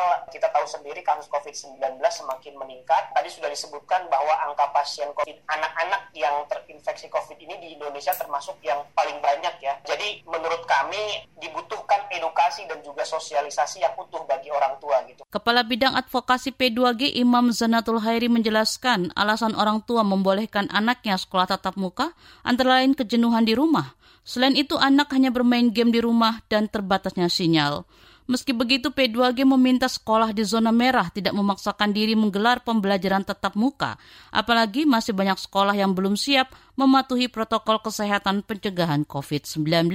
Padahal 0.03 0.27
kita 0.36 0.51
tahu 0.51 0.67
sendiri 0.67 1.00
kasus 1.00 1.31
COVID-19 1.31 1.79
semakin 2.12 2.60
meningkat. 2.60 3.15
Tadi 3.15 3.29
sudah 3.31 3.48
disebutkan 3.48 4.12
bahwa 4.12 4.36
angka 4.51 4.67
pasien 4.75 5.07
COVID 5.15 5.48
anak-anak 5.48 6.12
yang 6.12 6.43
terinfeksi 6.51 7.07
COVID 7.07 7.39
ini 7.39 7.55
di 7.63 7.67
Indonesia 7.79 8.12
termasuk 8.12 8.60
yang 8.67 8.83
paling 8.91 9.24
banyak 9.24 9.63
ya. 9.63 9.79
Jadi 9.88 10.27
menurut 10.27 10.67
kami 10.67 11.24
dibutuhkan 11.39 12.03
edukasi 12.12 12.67
dan 12.67 12.83
juga 12.83 13.07
sosialisasi 13.07 13.79
yang 13.79 13.95
utuh 13.95 14.27
bagi 14.27 14.51
orang 14.51 14.75
tua 14.83 15.07
gitu. 15.07 15.24
Kepala 15.31 15.63
Bidang 15.63 15.95
Advokasi 15.95 16.51
P2G 16.51 17.15
Imam 17.15 17.55
Zanatul 17.55 18.03
Hairi 18.03 18.27
menjelaskan 18.27 19.15
alasan 19.15 19.55
orang 19.55 19.88
tua 19.88 20.03
membolehkan 20.03 20.67
anaknya 20.67 21.15
sekolah 21.15 21.48
tatap 21.48 21.79
muka 21.79 22.12
antara 22.43 22.83
lain 22.83 22.91
kejenuhan 22.91 23.48
di 23.48 23.55
rumah. 23.55 23.95
Selain 24.27 24.55
itu, 24.55 24.75
anak 24.75 25.15
hanya 25.15 25.31
bermain 25.31 25.72
game 25.72 25.95
di 25.95 26.03
rumah 26.03 26.43
dan 26.51 26.67
terbatasnya 26.67 27.31
sinyal. 27.31 27.88
Meski 28.24 28.56
begitu, 28.56 28.88
P2G 28.88 29.44
meminta 29.44 29.92
sekolah 29.92 30.32
di 30.32 30.48
zona 30.48 30.72
merah 30.72 31.12
tidak 31.12 31.36
memaksakan 31.36 31.92
diri 31.92 32.15
menggelar 32.15 32.63
pembelajaran 32.63 33.27
tetap 33.27 33.51
muka, 33.60 34.00
apalagi 34.32 34.88
masih 34.88 35.12
banyak 35.12 35.36
sekolah 35.36 35.75
yang 35.75 35.92
belum 35.92 36.15
siap 36.15 36.56
mematuhi 36.80 37.27
protokol 37.27 37.84
kesehatan 37.84 38.48
pencegahan 38.48 39.03
COVID-19. 39.03 39.92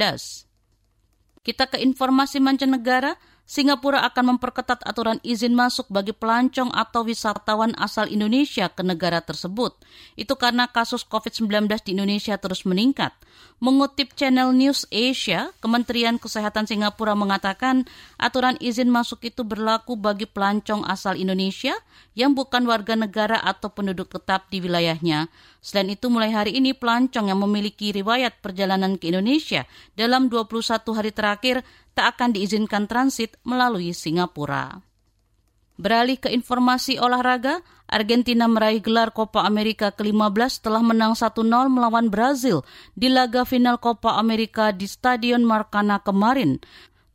Kita 1.40 1.64
ke 1.72 1.80
informasi 1.80 2.44
mancanegara, 2.44 3.16
Singapura 3.48 4.04
akan 4.04 4.36
memperketat 4.36 4.84
aturan 4.84 5.24
izin 5.24 5.56
masuk 5.56 5.88
bagi 5.88 6.12
pelancong 6.12 6.68
atau 6.68 7.00
wisatawan 7.00 7.72
asal 7.80 8.04
Indonesia 8.04 8.68
ke 8.68 8.84
negara 8.84 9.24
tersebut. 9.24 9.72
Itu 10.20 10.36
karena 10.36 10.68
kasus 10.68 11.00
COVID-19 11.08 11.64
di 11.80 11.96
Indonesia 11.96 12.36
terus 12.36 12.68
meningkat. 12.68 13.16
Mengutip 13.56 14.12
channel 14.12 14.52
News 14.52 14.84
Asia, 14.92 15.48
Kementerian 15.64 16.20
Kesehatan 16.20 16.68
Singapura 16.68 17.16
mengatakan 17.16 17.88
aturan 18.20 18.60
izin 18.60 18.92
masuk 18.92 19.24
itu 19.24 19.48
berlaku 19.48 19.96
bagi 19.96 20.28
pelancong 20.28 20.84
asal 20.84 21.16
Indonesia 21.16 21.72
yang 22.12 22.36
bukan 22.36 22.68
warga 22.68 23.00
negara 23.00 23.40
atau 23.40 23.72
penduduk 23.72 24.12
tetap 24.12 24.52
di 24.52 24.60
wilayahnya. 24.60 25.32
Selain 25.64 25.88
itu, 25.88 26.06
mulai 26.12 26.30
hari 26.30 26.54
ini 26.54 26.76
pelancong 26.76 27.32
yang 27.32 27.40
memiliki 27.40 27.90
riwayat 27.96 28.44
perjalanan 28.44 29.00
ke 29.00 29.08
Indonesia 29.10 29.64
dalam 29.96 30.28
21 30.28 30.84
hari 30.94 31.10
terakhir 31.10 31.64
tak 31.98 32.14
akan 32.14 32.30
diizinkan 32.38 32.86
transit 32.86 33.34
melalui 33.42 33.90
Singapura. 33.90 34.78
Beralih 35.74 36.22
ke 36.22 36.30
informasi 36.30 37.02
olahraga, 37.02 37.58
Argentina 37.90 38.46
meraih 38.46 38.78
gelar 38.78 39.10
Copa 39.10 39.42
America 39.42 39.90
ke-15 39.90 40.62
setelah 40.62 40.82
menang 40.82 41.18
1-0 41.18 41.42
melawan 41.66 42.06
Brazil 42.06 42.62
di 42.94 43.10
laga 43.10 43.42
final 43.42 43.82
Copa 43.82 44.14
America 44.14 44.70
di 44.70 44.86
Stadion 44.86 45.42
Maracana 45.42 45.98
kemarin. 45.98 46.62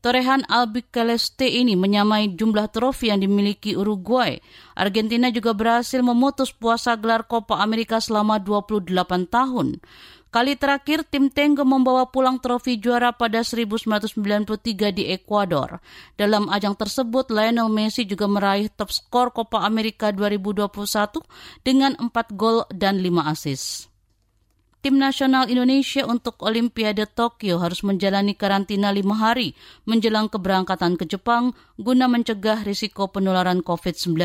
Torehan 0.04 0.44
Albiceleste 0.52 1.48
ini 1.48 1.80
menyamai 1.80 2.36
jumlah 2.36 2.68
trofi 2.68 3.08
yang 3.08 3.24
dimiliki 3.24 3.80
Uruguay. 3.80 4.36
Argentina 4.76 5.32
juga 5.32 5.56
berhasil 5.56 6.04
memutus 6.04 6.52
puasa 6.52 7.00
gelar 7.00 7.24
Copa 7.24 7.64
America 7.64 8.04
selama 8.04 8.36
28 8.36 8.92
tahun. 9.32 9.80
Kali 10.34 10.58
terakhir 10.58 11.06
tim 11.06 11.30
Tengge 11.30 11.62
membawa 11.62 12.10
pulang 12.10 12.42
trofi 12.42 12.82
juara 12.82 13.14
pada 13.14 13.46
1993 13.46 14.90
di 14.90 15.14
Ekuador. 15.14 15.78
Dalam 16.18 16.50
ajang 16.50 16.74
tersebut, 16.74 17.30
Lionel 17.30 17.70
Messi 17.70 18.02
juga 18.02 18.26
meraih 18.26 18.66
top 18.74 18.90
skor 18.90 19.30
Copa 19.30 19.62
America 19.62 20.10
2021 20.10 21.22
dengan 21.62 21.94
4 22.02 22.10
gol 22.34 22.66
dan 22.74 22.98
5 22.98 23.30
asis. 23.30 23.94
Tim 24.82 24.98
nasional 24.98 25.54
Indonesia 25.54 26.02
untuk 26.10 26.42
Olimpiade 26.42 27.06
Tokyo 27.06 27.62
harus 27.62 27.86
menjalani 27.86 28.34
karantina 28.34 28.90
lima 28.90 29.16
hari 29.16 29.54
menjelang 29.86 30.34
keberangkatan 30.34 30.98
ke 30.98 31.08
Jepang 31.08 31.54
guna 31.78 32.10
mencegah 32.10 32.66
risiko 32.66 33.06
penularan 33.08 33.62
COVID-19. 33.62 34.18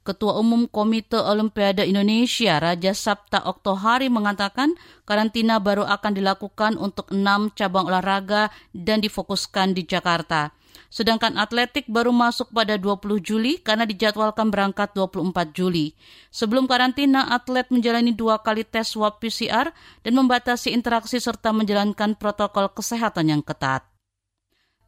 Ketua 0.00 0.40
Umum 0.40 0.64
Komite 0.64 1.20
Olimpiade 1.20 1.84
Indonesia 1.84 2.56
Raja 2.56 2.96
Sabta 2.96 3.44
Oktohari 3.44 4.08
mengatakan 4.08 4.72
karantina 5.04 5.60
baru 5.60 5.84
akan 5.84 6.16
dilakukan 6.16 6.80
untuk 6.80 7.12
enam 7.12 7.52
cabang 7.52 7.84
olahraga 7.84 8.48
dan 8.72 9.04
difokuskan 9.04 9.76
di 9.76 9.84
Jakarta. 9.84 10.56
Sedangkan 10.88 11.36
atletik 11.36 11.84
baru 11.86 12.10
masuk 12.16 12.48
pada 12.50 12.80
20 12.80 13.20
Juli 13.20 13.60
karena 13.60 13.84
dijadwalkan 13.84 14.48
berangkat 14.48 14.90
24 14.96 15.52
Juli. 15.52 15.92
Sebelum 16.32 16.64
karantina, 16.64 17.30
atlet 17.30 17.68
menjalani 17.68 18.16
dua 18.16 18.40
kali 18.40 18.64
tes 18.64 18.96
swab 18.96 19.20
PCR 19.20 19.70
dan 20.02 20.12
membatasi 20.16 20.72
interaksi 20.72 21.20
serta 21.20 21.52
menjalankan 21.52 22.16
protokol 22.16 22.72
kesehatan 22.72 23.30
yang 23.30 23.42
ketat. 23.44 23.89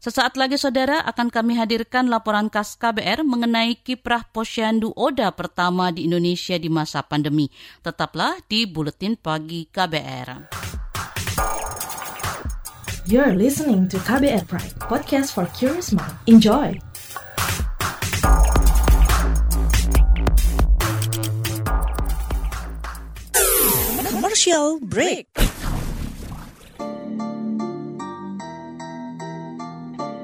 Sesaat 0.02 0.35
lagi 0.35 0.59
saudara 0.59 0.99
akan 1.06 1.30
kami 1.30 1.54
hadirkan 1.54 2.11
laporan 2.11 2.50
khas 2.50 2.75
KBR 2.75 3.23
mengenai 3.23 3.78
kiprah 3.78 4.26
posyandu 4.35 4.90
Oda 4.99 5.30
pertama 5.30 5.94
di 5.94 6.11
Indonesia 6.11 6.59
di 6.59 6.66
masa 6.66 7.06
pandemi. 7.06 7.47
Tetaplah 7.87 8.42
di 8.50 8.66
Buletin 8.66 9.14
Pagi 9.14 9.62
KBR. 9.71 10.50
You're 13.06 13.38
listening 13.38 13.87
to 13.94 14.02
KBR 14.02 14.42
Pride, 14.50 14.75
podcast 14.90 15.38
for 15.38 15.47
curious 15.54 15.94
mind. 15.94 16.18
Enjoy! 16.26 16.75
Commercial 24.11 24.82
break. 24.82 25.30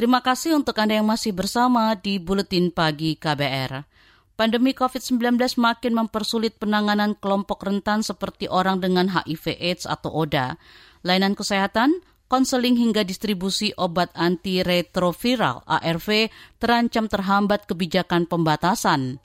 Terima 0.00 0.24
kasih 0.24 0.56
untuk 0.56 0.80
Anda 0.80 0.96
yang 0.96 1.12
masih 1.12 1.36
bersama 1.36 1.92
di 1.92 2.16
Buletin 2.16 2.72
Pagi 2.72 3.20
KBR. 3.20 3.84
Pandemi 4.32 4.72
COVID-19 4.72 5.60
makin 5.60 5.92
mempersulit 5.92 6.56
penanganan 6.56 7.12
kelompok 7.20 7.60
rentan 7.68 8.00
seperti 8.00 8.48
orang 8.48 8.80
dengan 8.80 9.12
HIV 9.12 9.60
AIDS 9.60 9.84
atau 9.84 10.24
ODA. 10.24 10.56
Layanan 11.04 11.36
kesehatan, 11.36 12.00
konseling 12.32 12.80
hingga 12.80 13.04
distribusi 13.04 13.76
obat 13.76 14.08
antiretroviral 14.16 15.68
ARV 15.68 16.32
terancam 16.56 17.04
terhambat 17.04 17.68
kebijakan 17.68 18.24
pembatasan. 18.24 19.20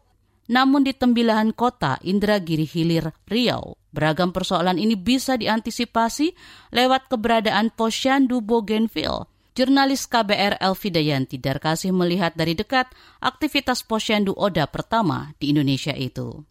Namun 0.51 0.83
di 0.83 0.91
Tembilahan 0.91 1.55
Kota, 1.55 2.03
Indragiri 2.03 2.67
Hilir, 2.67 3.15
Riau, 3.31 3.79
beragam 3.95 4.35
persoalan 4.35 4.75
ini 4.75 4.99
bisa 4.99 5.39
diantisipasi 5.39 6.35
lewat 6.75 7.07
keberadaan 7.07 7.71
Posyandu 7.71 8.43
Bougainville. 8.43 9.34
Jurnalis 9.55 10.03
KBR 10.11 10.59
Elvi 10.59 10.91
Dayanti 10.91 11.39
Darkasih 11.39 11.95
melihat 11.95 12.35
dari 12.35 12.59
dekat 12.59 12.91
aktivitas 13.23 13.87
Posyandu 13.87 14.35
Oda 14.35 14.67
pertama 14.67 15.31
di 15.39 15.55
Indonesia 15.55 15.95
itu. 15.95 16.43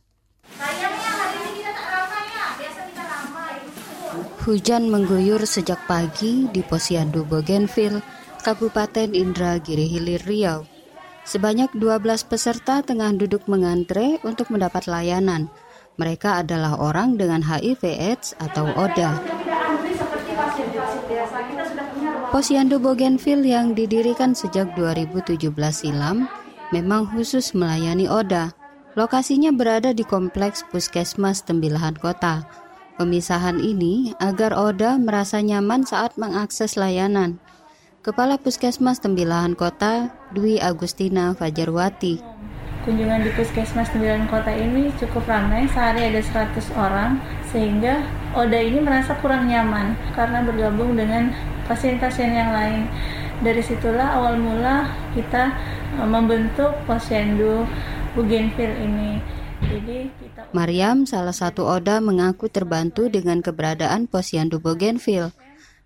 Hujan 4.48 4.88
mengguyur 4.88 5.44
sejak 5.44 5.84
pagi 5.84 6.48
di 6.48 6.64
Posyandu 6.64 7.28
Bougainville, 7.28 8.00
Kabupaten 8.40 9.12
Indragiri 9.12 9.84
Hilir 9.84 10.24
Riau. 10.24 10.64
Sebanyak 11.28 11.76
12 11.76 12.24
peserta 12.24 12.80
tengah 12.80 13.12
duduk 13.12 13.44
mengantre 13.52 14.16
untuk 14.24 14.48
mendapat 14.48 14.88
layanan. 14.88 15.52
Mereka 16.00 16.40
adalah 16.40 16.80
orang 16.80 17.20
dengan 17.20 17.44
HIV 17.44 17.84
AIDS 17.84 18.32
atau 18.40 18.64
ODA. 18.72 19.20
Posyandu 22.34 22.82
Bougainville 22.82 23.46
yang 23.46 23.78
didirikan 23.78 24.34
sejak 24.34 24.74
2017 24.74 25.54
silam 25.70 26.26
memang 26.74 27.06
khusus 27.06 27.54
melayani 27.54 28.10
ODA. 28.10 28.50
Lokasinya 28.98 29.54
berada 29.54 29.94
di 29.94 30.02
kompleks 30.02 30.66
Puskesmas 30.66 31.46
Tembilahan 31.46 31.94
Kota. 31.94 32.42
Pemisahan 32.98 33.62
ini 33.62 34.18
agar 34.18 34.50
ODA 34.50 34.98
merasa 34.98 35.38
nyaman 35.38 35.86
saat 35.86 36.18
mengakses 36.18 36.74
layanan. 36.74 37.38
Kepala 38.02 38.34
Puskesmas 38.34 38.98
Tembilahan 38.98 39.54
Kota, 39.54 40.10
Dwi 40.34 40.58
Agustina 40.58 41.38
Fajarwati. 41.38 42.18
Kunjungan 42.84 43.24
di 43.24 43.32
Puskesmas 43.32 43.88
Tembilahan 43.96 44.28
Kota 44.28 44.52
ini 44.52 44.92
cukup 45.00 45.24
ramai, 45.24 45.64
sehari 45.72 46.04
ada 46.04 46.20
100 46.20 46.68
orang, 46.76 47.16
sehingga 47.48 48.04
ODA 48.36 48.60
ini 48.60 48.76
merasa 48.84 49.16
kurang 49.24 49.48
nyaman 49.48 49.96
karena 50.12 50.44
bergabung 50.44 50.92
dengan 50.92 51.32
pasien-pasien 51.64 52.36
yang 52.36 52.52
lain. 52.52 52.84
Dari 53.40 53.64
situlah 53.64 54.20
awal 54.20 54.36
mula 54.36 54.92
kita 55.16 55.56
e, 55.96 56.04
membentuk 56.04 56.76
posyandu 56.84 57.64
Bougainville 58.12 58.76
ini. 58.76 59.16
Jadi 59.64 60.12
kita 60.20 60.52
Mariam, 60.52 61.08
salah 61.08 61.32
satu 61.32 61.64
ODA, 61.64 62.04
mengaku 62.04 62.52
terbantu 62.52 63.08
dengan 63.08 63.40
keberadaan 63.40 64.12
posyandu 64.12 64.60
Bougainville. 64.60 65.32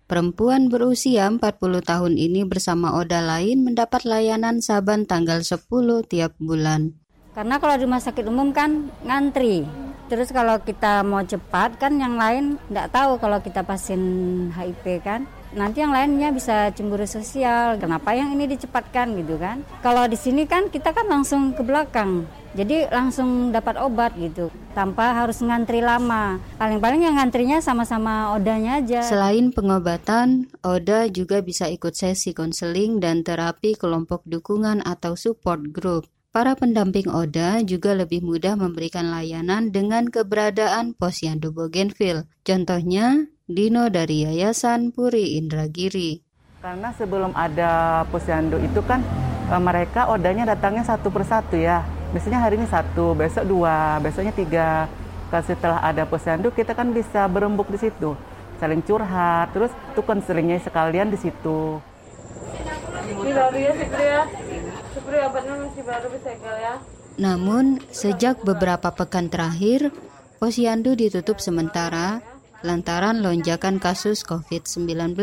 Perempuan 0.09 0.73
berusia 0.73 1.29
40 1.29 1.85
tahun 1.85 2.17
ini 2.17 2.41
bersama 2.41 2.97
ODA 2.97 3.21
lain 3.21 3.61
mendapat 3.61 4.09
layanan 4.09 4.57
saban 4.57 5.05
tanggal 5.05 5.45
10 5.45 5.69
tiap 6.09 6.33
bulan. 6.41 6.97
Karena 7.37 7.61
kalau 7.61 7.77
di 7.77 7.85
rumah 7.85 8.01
sakit 8.01 8.25
umum 8.25 8.49
kan 8.49 8.89
ngantri. 9.05 9.69
Terus 10.09 10.33
kalau 10.33 10.57
kita 10.65 11.05
mau 11.05 11.21
cepat 11.21 11.77
kan 11.77 12.01
yang 12.01 12.17
lain 12.17 12.57
nggak 12.73 12.89
tahu 12.89 13.21
kalau 13.21 13.37
kita 13.37 13.61
pasien 13.61 14.01
HIV 14.49 15.05
kan. 15.05 15.29
Nanti 15.49 15.81
yang 15.81 15.89
lainnya 15.89 16.29
bisa 16.29 16.69
cemburu 16.77 17.09
sosial. 17.09 17.81
Kenapa 17.81 18.13
yang 18.13 18.29
ini 18.37 18.45
dicepatkan 18.45 19.17
gitu 19.17 19.41
kan? 19.41 19.65
Kalau 19.81 20.05
di 20.05 20.13
sini 20.13 20.45
kan 20.45 20.69
kita 20.69 20.93
kan 20.93 21.09
langsung 21.09 21.57
ke 21.57 21.65
belakang. 21.65 22.29
Jadi 22.53 22.89
langsung 22.89 23.53
dapat 23.53 23.77
obat 23.77 24.17
gitu 24.17 24.49
tanpa 24.73 25.13
harus 25.13 25.37
ngantri 25.41 25.85
lama. 25.85 26.41
Paling-paling 26.57 27.05
yang 27.05 27.15
ngantrinya 27.21 27.61
sama-sama 27.61 28.33
odanya 28.33 28.81
aja. 28.81 29.05
Selain 29.05 29.53
pengobatan, 29.53 30.49
ODA 30.65 31.09
juga 31.13 31.45
bisa 31.45 31.69
ikut 31.69 31.93
sesi 31.93 32.33
konseling 32.33 32.97
dan 32.97 33.21
terapi 33.21 33.77
kelompok 33.77 34.25
dukungan 34.25 34.81
atau 34.81 35.13
support 35.13 35.61
group. 35.69 36.09
Para 36.29 36.53
pendamping 36.53 37.09
ODA 37.09 37.65
juga 37.65 37.97
lebih 37.97 38.21
mudah 38.21 38.53
memberikan 38.53 39.09
layanan 39.09 39.73
dengan 39.73 40.05
keberadaan 40.05 40.93
posyandu 40.93 41.49
Bougainville. 41.49 42.29
Contohnya, 42.45 43.25
Dino 43.49 43.89
dari 43.89 44.29
Yayasan 44.29 44.93
Puri 44.93 45.33
Indragiri. 45.41 46.21
Karena 46.61 46.93
sebelum 46.93 47.33
ada 47.33 48.05
posyandu 48.13 48.61
itu 48.61 48.77
kan 48.85 49.01
e, 49.49 49.57
mereka 49.57 50.05
odanya 50.05 50.53
datangnya 50.53 50.85
satu 50.85 51.09
persatu 51.09 51.57
ya. 51.57 51.81
Biasanya 52.13 52.45
hari 52.45 52.61
ini 52.61 52.69
satu, 52.69 53.17
besok 53.17 53.49
dua, 53.49 53.97
besoknya 54.05 54.37
tiga. 54.37 54.85
Kalau 55.33 55.41
setelah 55.41 55.81
ada 55.81 56.05
posyandu 56.05 56.53
kita 56.53 56.77
kan 56.77 56.93
bisa 56.93 57.25
berembuk 57.25 57.73
di 57.73 57.81
situ, 57.81 58.13
saling 58.61 58.85
curhat, 58.85 59.49
terus 59.49 59.73
itu 59.73 60.01
konselingnya 60.05 60.61
sekalian 60.61 61.09
di 61.09 61.17
situ. 61.17 61.81
Ini 63.09 63.33
baru 63.33 63.57
ya, 63.57 63.71
Sikri 63.73 64.05
ya. 64.05 64.21
Sikri 64.93 65.17
obatnya 65.25 65.53
masih 65.57 65.83
baru 65.89 66.07
bisa 66.13 66.29
ya. 66.37 66.73
Namun, 67.17 67.81
sejak 67.89 68.45
beberapa 68.45 68.93
pekan 68.93 69.25
terakhir, 69.33 69.89
posyandu 70.37 70.93
ditutup 70.93 71.41
sementara 71.41 72.21
lantaran 72.61 73.23
lonjakan 73.23 73.79
kasus 73.79 74.23
COVID-19. 74.27 75.15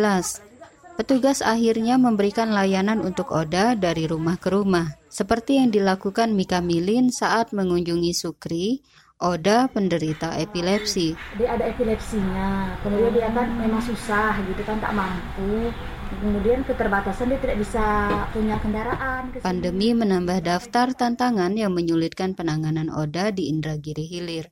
Petugas 0.97 1.45
akhirnya 1.45 2.01
memberikan 2.01 2.57
layanan 2.57 3.05
untuk 3.05 3.29
Oda 3.29 3.77
dari 3.77 4.09
rumah 4.09 4.41
ke 4.41 4.49
rumah, 4.49 4.97
seperti 5.13 5.61
yang 5.61 5.69
dilakukan 5.69 6.33
Mika 6.33 6.65
Milin 6.65 7.13
saat 7.13 7.53
mengunjungi 7.53 8.17
Sukri, 8.17 8.81
Oda 9.21 9.69
penderita 9.69 10.33
epilepsi. 10.41 11.13
Dia 11.37 11.57
ada 11.57 11.69
epilepsinya, 11.69 12.81
kemudian 12.81 13.13
dia 13.13 13.29
kan 13.29 13.49
memang 13.61 13.81
susah 13.85 14.41
gitu 14.49 14.61
kan 14.65 14.81
tak 14.81 14.93
mampu. 14.93 15.73
kemudian 16.07 16.63
keterbatasan 16.63 17.35
dia 17.35 17.41
tidak 17.43 17.59
bisa 17.67 17.85
punya 18.31 18.57
kendaraan. 18.63 19.37
Pandemi 19.43 19.91
menambah 19.91 20.39
daftar 20.39 20.95
tantangan 20.95 21.53
yang 21.59 21.75
menyulitkan 21.75 22.33
penanganan 22.39 22.89
ODA 22.95 23.35
di 23.35 23.51
Indragiri 23.51 24.07
Hilir. 24.07 24.47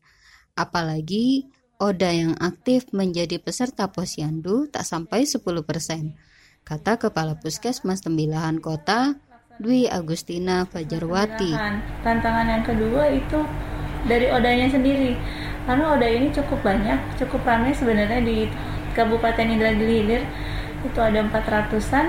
Apalagi 0.58 1.46
ODA 1.82 2.10
yang 2.14 2.34
aktif 2.38 2.90
menjadi 2.94 3.42
peserta 3.42 3.90
posyandu 3.90 4.70
tak 4.70 4.86
sampai 4.86 5.26
10 5.26 5.42
persen, 5.66 6.14
kata 6.62 6.96
Kepala 6.96 7.34
Puskesmas 7.38 8.02
Tembilahan 8.02 8.62
Kota, 8.62 9.18
Dwi 9.58 9.90
Agustina 9.90 10.66
Fajarwati. 10.70 11.52
Tantangan 12.02 12.46
yang 12.46 12.64
kedua 12.66 13.10
itu 13.10 13.42
dari 14.06 14.30
odanya 14.30 14.70
sendiri, 14.70 15.18
karena 15.66 15.98
oda 15.98 16.06
ini 16.06 16.30
cukup 16.30 16.62
banyak, 16.62 16.98
cukup 17.18 17.42
ramai 17.42 17.74
sebenarnya 17.74 18.20
di 18.22 18.46
Kabupaten 18.94 19.46
Indragiri 19.50 20.06
Hilir 20.06 20.22
itu 20.84 21.00
ada 21.00 21.24
400-an 21.26 22.06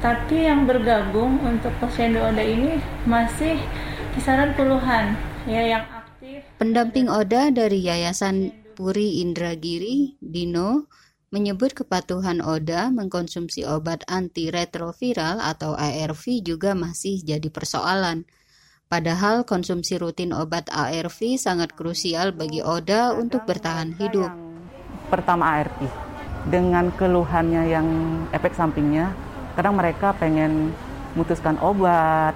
tapi 0.00 0.48
yang 0.48 0.64
bergabung 0.64 1.36
untuk 1.44 1.72
posyandu 1.76 2.24
Oda 2.24 2.40
ini 2.40 2.80
masih 3.04 3.60
kisaran 4.16 4.56
puluhan 4.56 5.12
ya 5.44 5.60
yang 5.76 5.84
aktif. 5.84 6.40
Pendamping 6.56 7.12
Oda 7.12 7.52
dari 7.52 7.84
Yayasan 7.84 8.59
Puri 8.80 9.20
Indragiri, 9.20 10.16
Dino, 10.24 10.88
menyebut 11.28 11.76
kepatuhan 11.76 12.40
Oda 12.40 12.88
mengkonsumsi 12.88 13.68
obat 13.68 14.08
antiretroviral 14.08 15.36
atau 15.36 15.76
ARV 15.76 16.40
juga 16.40 16.72
masih 16.72 17.20
jadi 17.20 17.44
persoalan. 17.52 18.24
Padahal 18.88 19.44
konsumsi 19.44 20.00
rutin 20.00 20.32
obat 20.32 20.72
ARV 20.72 21.36
sangat 21.36 21.76
krusial 21.76 22.32
bagi 22.32 22.64
Oda 22.64 23.12
untuk 23.12 23.44
bertahan 23.44 23.92
hidup. 24.00 24.32
Pertama 25.12 25.60
ARV, 25.60 25.84
dengan 26.48 26.88
keluhannya 26.96 27.68
yang 27.68 27.84
efek 28.32 28.56
sampingnya 28.56 29.12
kadang 29.60 29.76
mereka 29.76 30.16
pengen 30.16 30.72
memutuskan 31.12 31.60
obat 31.60 32.32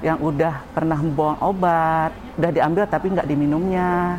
yang 0.00 0.16
udah 0.24 0.64
pernah 0.72 0.96
membuang 0.96 1.36
obat 1.44 2.16
udah 2.40 2.48
diambil 2.48 2.88
tapi 2.88 3.12
nggak 3.12 3.28
diminumnya 3.28 4.16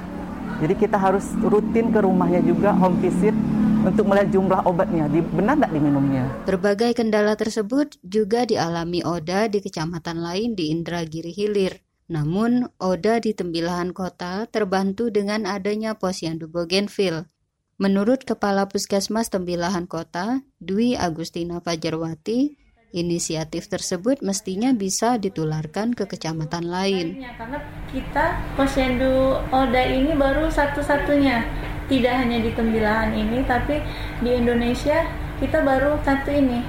jadi 0.63 0.79
kita 0.79 0.95
harus 0.95 1.27
rutin 1.43 1.91
ke 1.91 1.99
rumahnya 1.99 2.39
juga 2.39 2.71
home 2.71 3.03
visit 3.03 3.35
untuk 3.83 4.07
melihat 4.07 4.31
jumlah 4.31 4.63
obatnya, 4.63 5.11
benar 5.11 5.59
nggak 5.59 5.75
diminumnya. 5.75 6.23
Berbagai 6.47 6.95
kendala 6.95 7.35
tersebut 7.35 7.99
juga 7.99 8.47
dialami 8.47 9.03
Oda 9.03 9.51
di 9.51 9.59
kecamatan 9.59 10.23
lain 10.23 10.55
di 10.55 10.71
Indragiri 10.71 11.35
Hilir. 11.35 11.83
Namun, 12.07 12.71
Oda 12.79 13.19
di 13.19 13.35
Tembilahan 13.35 13.91
Kota 13.91 14.47
terbantu 14.47 15.11
dengan 15.11 15.43
adanya 15.43 15.99
posyandu 15.99 16.47
Bougainville. 16.47 17.27
Menurut 17.75 18.23
Kepala 18.23 18.71
Puskesmas 18.71 19.27
Tembilahan 19.27 19.83
Kota, 19.83 20.47
Dwi 20.63 20.95
Agustina 20.95 21.59
Fajarwati, 21.59 22.62
inisiatif 22.93 23.67
tersebut 23.67 24.21
mestinya 24.21 24.69
bisa 24.71 25.17
ditularkan 25.17 25.97
ke 25.97 26.05
kecamatan 26.05 26.69
lain. 26.69 27.25
Karena 27.35 27.59
kita 27.89 28.25
posyandu 28.53 29.41
Oda 29.49 29.83
ini 29.83 30.13
baru 30.13 30.47
satu-satunya, 30.47 31.43
tidak 31.89 32.13
hanya 32.21 32.37
di 32.39 32.53
Tembilahan 32.53 33.11
ini, 33.11 33.41
tapi 33.43 33.81
di 34.21 34.31
Indonesia 34.37 35.09
kita 35.41 35.65
baru 35.65 35.97
satu 36.05 36.29
ini. 36.29 36.61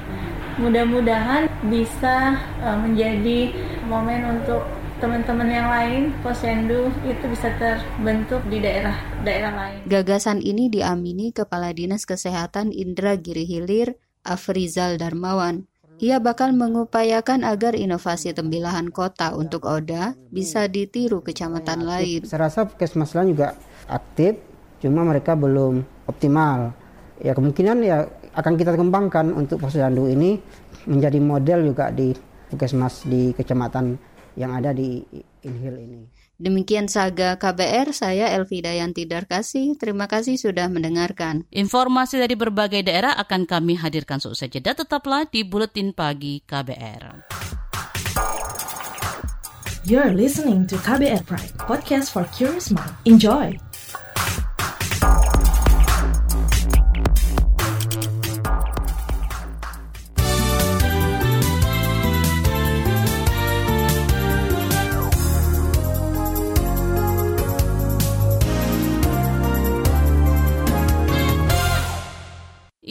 Mudah-mudahan 0.59 1.51
bisa 1.69 2.41
uh, 2.63 2.79
menjadi 2.79 3.53
momen 3.85 4.41
untuk 4.41 4.65
teman-teman 5.03 5.51
yang 5.51 5.69
lain 5.69 6.03
posyandu 6.25 6.89
itu 7.05 7.25
bisa 7.29 7.53
terbentuk 7.61 8.41
di 8.49 8.63
daerah-daerah 8.63 9.53
lain. 9.53 9.79
Gagasan 9.85 10.41
ini 10.41 10.73
diamini 10.73 11.35
Kepala 11.35 11.75
Dinas 11.75 12.07
Kesehatan 12.09 12.71
Indra 12.71 13.19
Giri 13.19 13.45
Hilir, 13.45 13.99
Afrizal 14.25 14.97
Darmawan. 14.97 15.69
Ia 16.05 16.21
bakal 16.21 16.53
mengupayakan 16.53 17.49
agar 17.49 17.73
inovasi 17.73 18.37
tembilahan 18.37 18.93
kota 18.93 19.33
untuk 19.33 19.65
Oda 19.65 20.13
bisa 20.29 20.69
ditiru 20.69 21.25
kecamatan 21.25 21.81
lain. 21.81 22.29
Saya 22.29 22.45
rasa 22.45 22.69
puskesmas 22.69 23.17
lain 23.17 23.33
juga 23.33 23.57
aktif, 23.89 24.37
cuma 24.85 25.01
mereka 25.01 25.33
belum 25.33 25.81
optimal. 26.05 26.77
Ya 27.25 27.33
kemungkinan 27.33 27.81
ya 27.81 28.05
akan 28.37 28.53
kita 28.53 28.77
kembangkan 28.77 29.33
untuk 29.33 29.65
posyandu 29.65 30.05
ini 30.13 30.37
menjadi 30.85 31.17
model 31.25 31.73
juga 31.73 31.89
di 31.89 32.13
puskesmas 32.53 33.09
di 33.09 33.33
kecamatan 33.33 33.97
yang 34.35 34.55
ada 34.55 34.75
di 34.75 35.03
Inhil 35.43 35.77
ini. 35.79 36.01
Demikian 36.35 36.91
saga 36.91 37.39
KBR, 37.39 37.95
saya 37.95 38.35
Elvi 38.35 38.59
Dayanti 38.59 39.07
Darkasi. 39.07 39.79
Terima 39.79 40.11
kasih 40.11 40.35
sudah 40.35 40.67
mendengarkan. 40.67 41.47
Informasi 41.55 42.19
dari 42.19 42.35
berbagai 42.35 42.83
daerah 42.83 43.15
akan 43.15 43.47
kami 43.47 43.79
hadirkan 43.79 44.19
seusai 44.19 44.51
jeda. 44.51 44.75
Tetaplah 44.75 45.31
di 45.31 45.47
Buletin 45.47 45.95
Pagi 45.95 46.43
KBR. 46.43 47.31
You're 49.85 50.17
listening 50.17 50.65
to 50.73 50.81
KBR 50.81 51.29
Pride, 51.29 51.55
podcast 51.61 52.11
for 52.11 52.25
curious 52.33 52.73
mind. 52.73 52.97
Enjoy! 53.05 53.74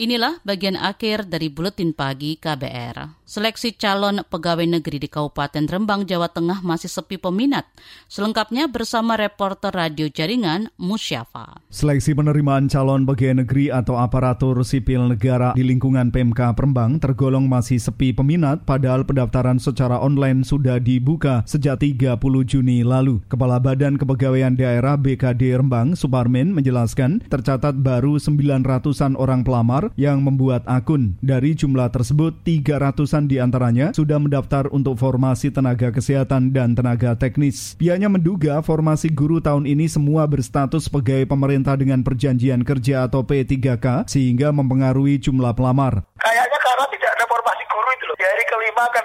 Inilah 0.04 0.36
bagian 0.44 0.76
akhir 0.76 1.32
dari 1.32 1.48
Buletin 1.48 1.96
Pagi 1.96 2.36
KBR. 2.36 3.23
Seleksi 3.34 3.74
calon 3.74 4.22
pegawai 4.22 4.62
negeri 4.62 5.02
di 5.02 5.10
Kabupaten 5.10 5.66
Rembang, 5.66 6.06
Jawa 6.06 6.30
Tengah 6.30 6.62
masih 6.62 6.86
sepi 6.86 7.18
peminat. 7.18 7.66
Selengkapnya 8.06 8.70
bersama 8.70 9.18
reporter 9.18 9.74
radio 9.74 10.06
jaringan 10.06 10.70
Musyafa. 10.78 11.58
Seleksi 11.66 12.14
penerimaan 12.14 12.70
calon 12.70 13.02
pegawai 13.02 13.42
negeri 13.42 13.74
atau 13.74 13.98
aparatur 13.98 14.62
sipil 14.62 15.10
negara 15.10 15.50
di 15.58 15.66
lingkungan 15.66 16.14
PMK 16.14 16.54
Rembang 16.54 17.02
tergolong 17.02 17.50
masih 17.50 17.82
sepi 17.82 18.14
peminat 18.14 18.62
padahal 18.62 19.02
pendaftaran 19.02 19.58
secara 19.58 19.98
online 19.98 20.46
sudah 20.46 20.78
dibuka 20.78 21.42
sejak 21.42 21.82
30 21.82 22.22
Juni 22.46 22.86
lalu. 22.86 23.18
Kepala 23.26 23.58
Badan 23.58 23.98
Kepegawaian 23.98 24.54
Daerah 24.54 24.94
BKD 24.94 25.58
Rembang, 25.58 25.98
Suparmin, 25.98 26.54
menjelaskan 26.54 27.18
tercatat 27.26 27.82
baru 27.82 28.14
900-an 28.14 29.18
orang 29.18 29.42
pelamar 29.42 29.90
yang 29.98 30.22
membuat 30.22 30.62
akun. 30.70 31.18
Dari 31.18 31.58
jumlah 31.58 31.90
tersebut, 31.90 32.38
300-an 32.46 33.23
di 33.26 33.42
antaranya 33.42 33.90
sudah 33.96 34.20
mendaftar 34.20 34.68
untuk 34.70 35.00
formasi 35.00 35.50
tenaga 35.50 35.90
kesehatan 35.90 36.54
dan 36.54 36.72
tenaga 36.78 37.16
teknis. 37.18 37.74
Pihaknya 37.76 38.08
menduga 38.12 38.60
formasi 38.60 39.10
guru 39.10 39.42
tahun 39.42 39.66
ini 39.66 39.90
semua 39.90 40.24
berstatus 40.24 40.86
pegawai 40.88 41.28
pemerintah 41.28 41.74
dengan 41.74 42.00
perjanjian 42.04 42.62
kerja 42.62 43.08
atau 43.08 43.26
P3K 43.26 44.08
sehingga 44.08 44.52
mempengaruhi 44.54 45.20
jumlah 45.20 45.52
pelamar. 45.52 46.06
Kayaknya 46.20 46.58
karena 46.60 46.86
tidak 46.92 47.10
ada 47.14 47.24
formasi 47.28 47.64
guru 47.68 47.88
itu 47.92 48.04
loh. 48.08 48.16
Di 48.16 48.24
hari 48.24 48.44
kelima 48.48 48.84
ke 48.88 49.00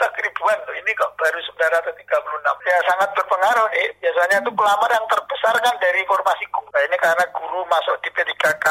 membludak 0.00 0.16
ribuan 0.24 0.58
loh. 0.64 0.76
Ini 0.80 0.90
kok 0.96 1.12
baru 1.20 1.38
936. 1.44 2.64
Ya 2.64 2.76
sangat 2.88 3.08
berpengaruh 3.12 3.68
nih. 3.76 3.88
Biasanya 4.00 4.36
itu 4.40 4.50
pelamar 4.56 4.88
yang 4.88 5.06
terbesar 5.12 5.54
kan 5.60 5.76
dari 5.76 6.00
formasi 6.08 6.44
guru. 6.48 6.68
Nah, 6.72 6.82
ini 6.88 6.96
karena 6.96 7.24
guru 7.36 7.60
masuk 7.68 7.96
di 8.00 8.08
P3K, 8.16 8.66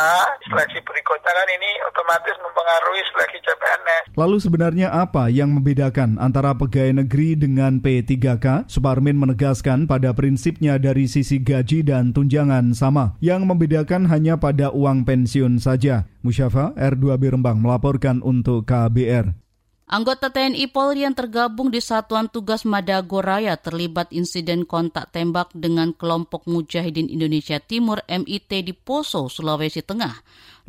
seleksi 0.49 0.79
berikutnya 0.81 1.31
kan 1.37 1.47
ini 1.53 1.69
otomatis 1.85 2.35
mempengaruhi 2.41 3.01
seleksi 3.13 3.37
CPNS. 3.45 4.03
Lalu 4.17 4.37
sebenarnya 4.41 4.87
apa 4.89 5.29
yang 5.29 5.53
membedakan 5.53 6.17
antara 6.17 6.57
pegawai 6.57 7.05
negeri 7.05 7.37
dengan 7.37 7.77
P3K? 7.77 8.65
Suparmin 8.65 9.21
menegaskan 9.21 9.85
pada 9.85 10.09
prinsipnya 10.17 10.81
dari 10.81 11.05
sisi 11.05 11.37
gaji 11.37 11.85
dan 11.85 12.09
tunjangan 12.09 12.73
sama. 12.73 13.13
Yang 13.21 13.45
membedakan 13.45 14.09
hanya 14.09 14.41
pada 14.41 14.73
uang 14.73 15.05
pensiun 15.05 15.61
saja. 15.61 16.09
Musyafa 16.25 16.73
R2B 16.73 17.37
Rembang 17.37 17.61
melaporkan 17.61 18.25
untuk 18.25 18.65
KBR. 18.65 19.48
Anggota 19.89 20.29
TNI 20.29 20.69
Polri 20.69 21.01
yang 21.01 21.17
tergabung 21.17 21.73
di 21.73 21.81
Satuan 21.81 22.29
Tugas 22.29 22.61
Madagoraya 22.61 23.57
terlibat 23.57 24.13
insiden 24.13 24.61
kontak 24.61 25.09
tembak 25.09 25.49
dengan 25.57 25.97
kelompok 25.97 26.45
Mujahidin 26.45 27.09
Indonesia 27.09 27.57
Timur 27.57 28.05
MIT 28.05 28.69
di 28.69 28.77
Poso, 28.77 29.25
Sulawesi 29.33 29.81
Tengah. 29.81 30.13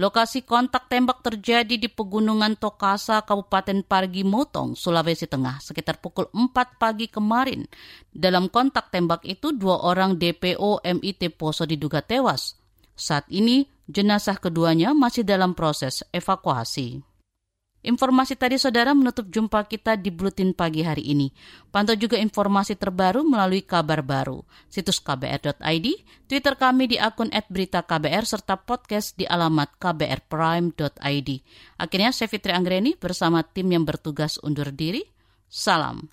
Lokasi 0.01 0.49
kontak 0.49 0.89
tembak 0.89 1.21
terjadi 1.21 1.77
di 1.77 1.93
Pegunungan 1.93 2.57
Tokasa, 2.57 3.21
Kabupaten 3.21 3.85
Parigi 3.85 4.25
Motong, 4.25 4.73
Sulawesi 4.73 5.29
Tengah, 5.29 5.61
sekitar 5.61 6.01
pukul 6.01 6.33
4 6.33 6.81
pagi 6.81 7.13
kemarin. 7.13 7.69
Dalam 8.09 8.49
kontak 8.49 8.89
tembak 8.89 9.21
itu, 9.29 9.53
dua 9.53 9.85
orang 9.85 10.17
DPO 10.17 10.81
MIT 10.81 11.37
Poso 11.37 11.69
diduga 11.69 12.01
tewas. 12.01 12.57
Saat 12.97 13.29
ini, 13.29 13.69
jenazah 13.85 14.41
keduanya 14.41 14.97
masih 14.97 15.29
dalam 15.29 15.53
proses 15.53 16.01
evakuasi. 16.09 17.10
Informasi 17.81 18.37
tadi 18.37 18.61
saudara 18.61 18.93
menutup 18.93 19.33
jumpa 19.33 19.65
kita 19.65 19.97
di 19.97 20.13
Buletin 20.13 20.53
Pagi 20.53 20.85
hari 20.85 21.09
ini. 21.17 21.33
Pantau 21.73 21.97
juga 21.97 22.21
informasi 22.21 22.77
terbaru 22.77 23.25
melalui 23.25 23.65
kabar 23.65 24.05
baru, 24.05 24.45
situs 24.69 25.01
kbr.id, 25.01 25.87
Twitter 26.29 26.55
kami 26.61 26.93
di 26.93 26.97
akun 27.01 27.33
@beritaKBR 27.33 28.25
serta 28.29 28.61
podcast 28.61 29.17
di 29.17 29.25
alamat 29.25 29.81
kbrprime.id. 29.81 31.31
Akhirnya 31.81 32.11
saya 32.13 32.29
Fitri 32.29 32.53
Anggreni 32.53 33.01
bersama 33.01 33.41
tim 33.41 33.73
yang 33.73 33.89
bertugas 33.89 34.37
undur 34.45 34.69
diri. 34.69 35.01
Salam. 35.49 36.13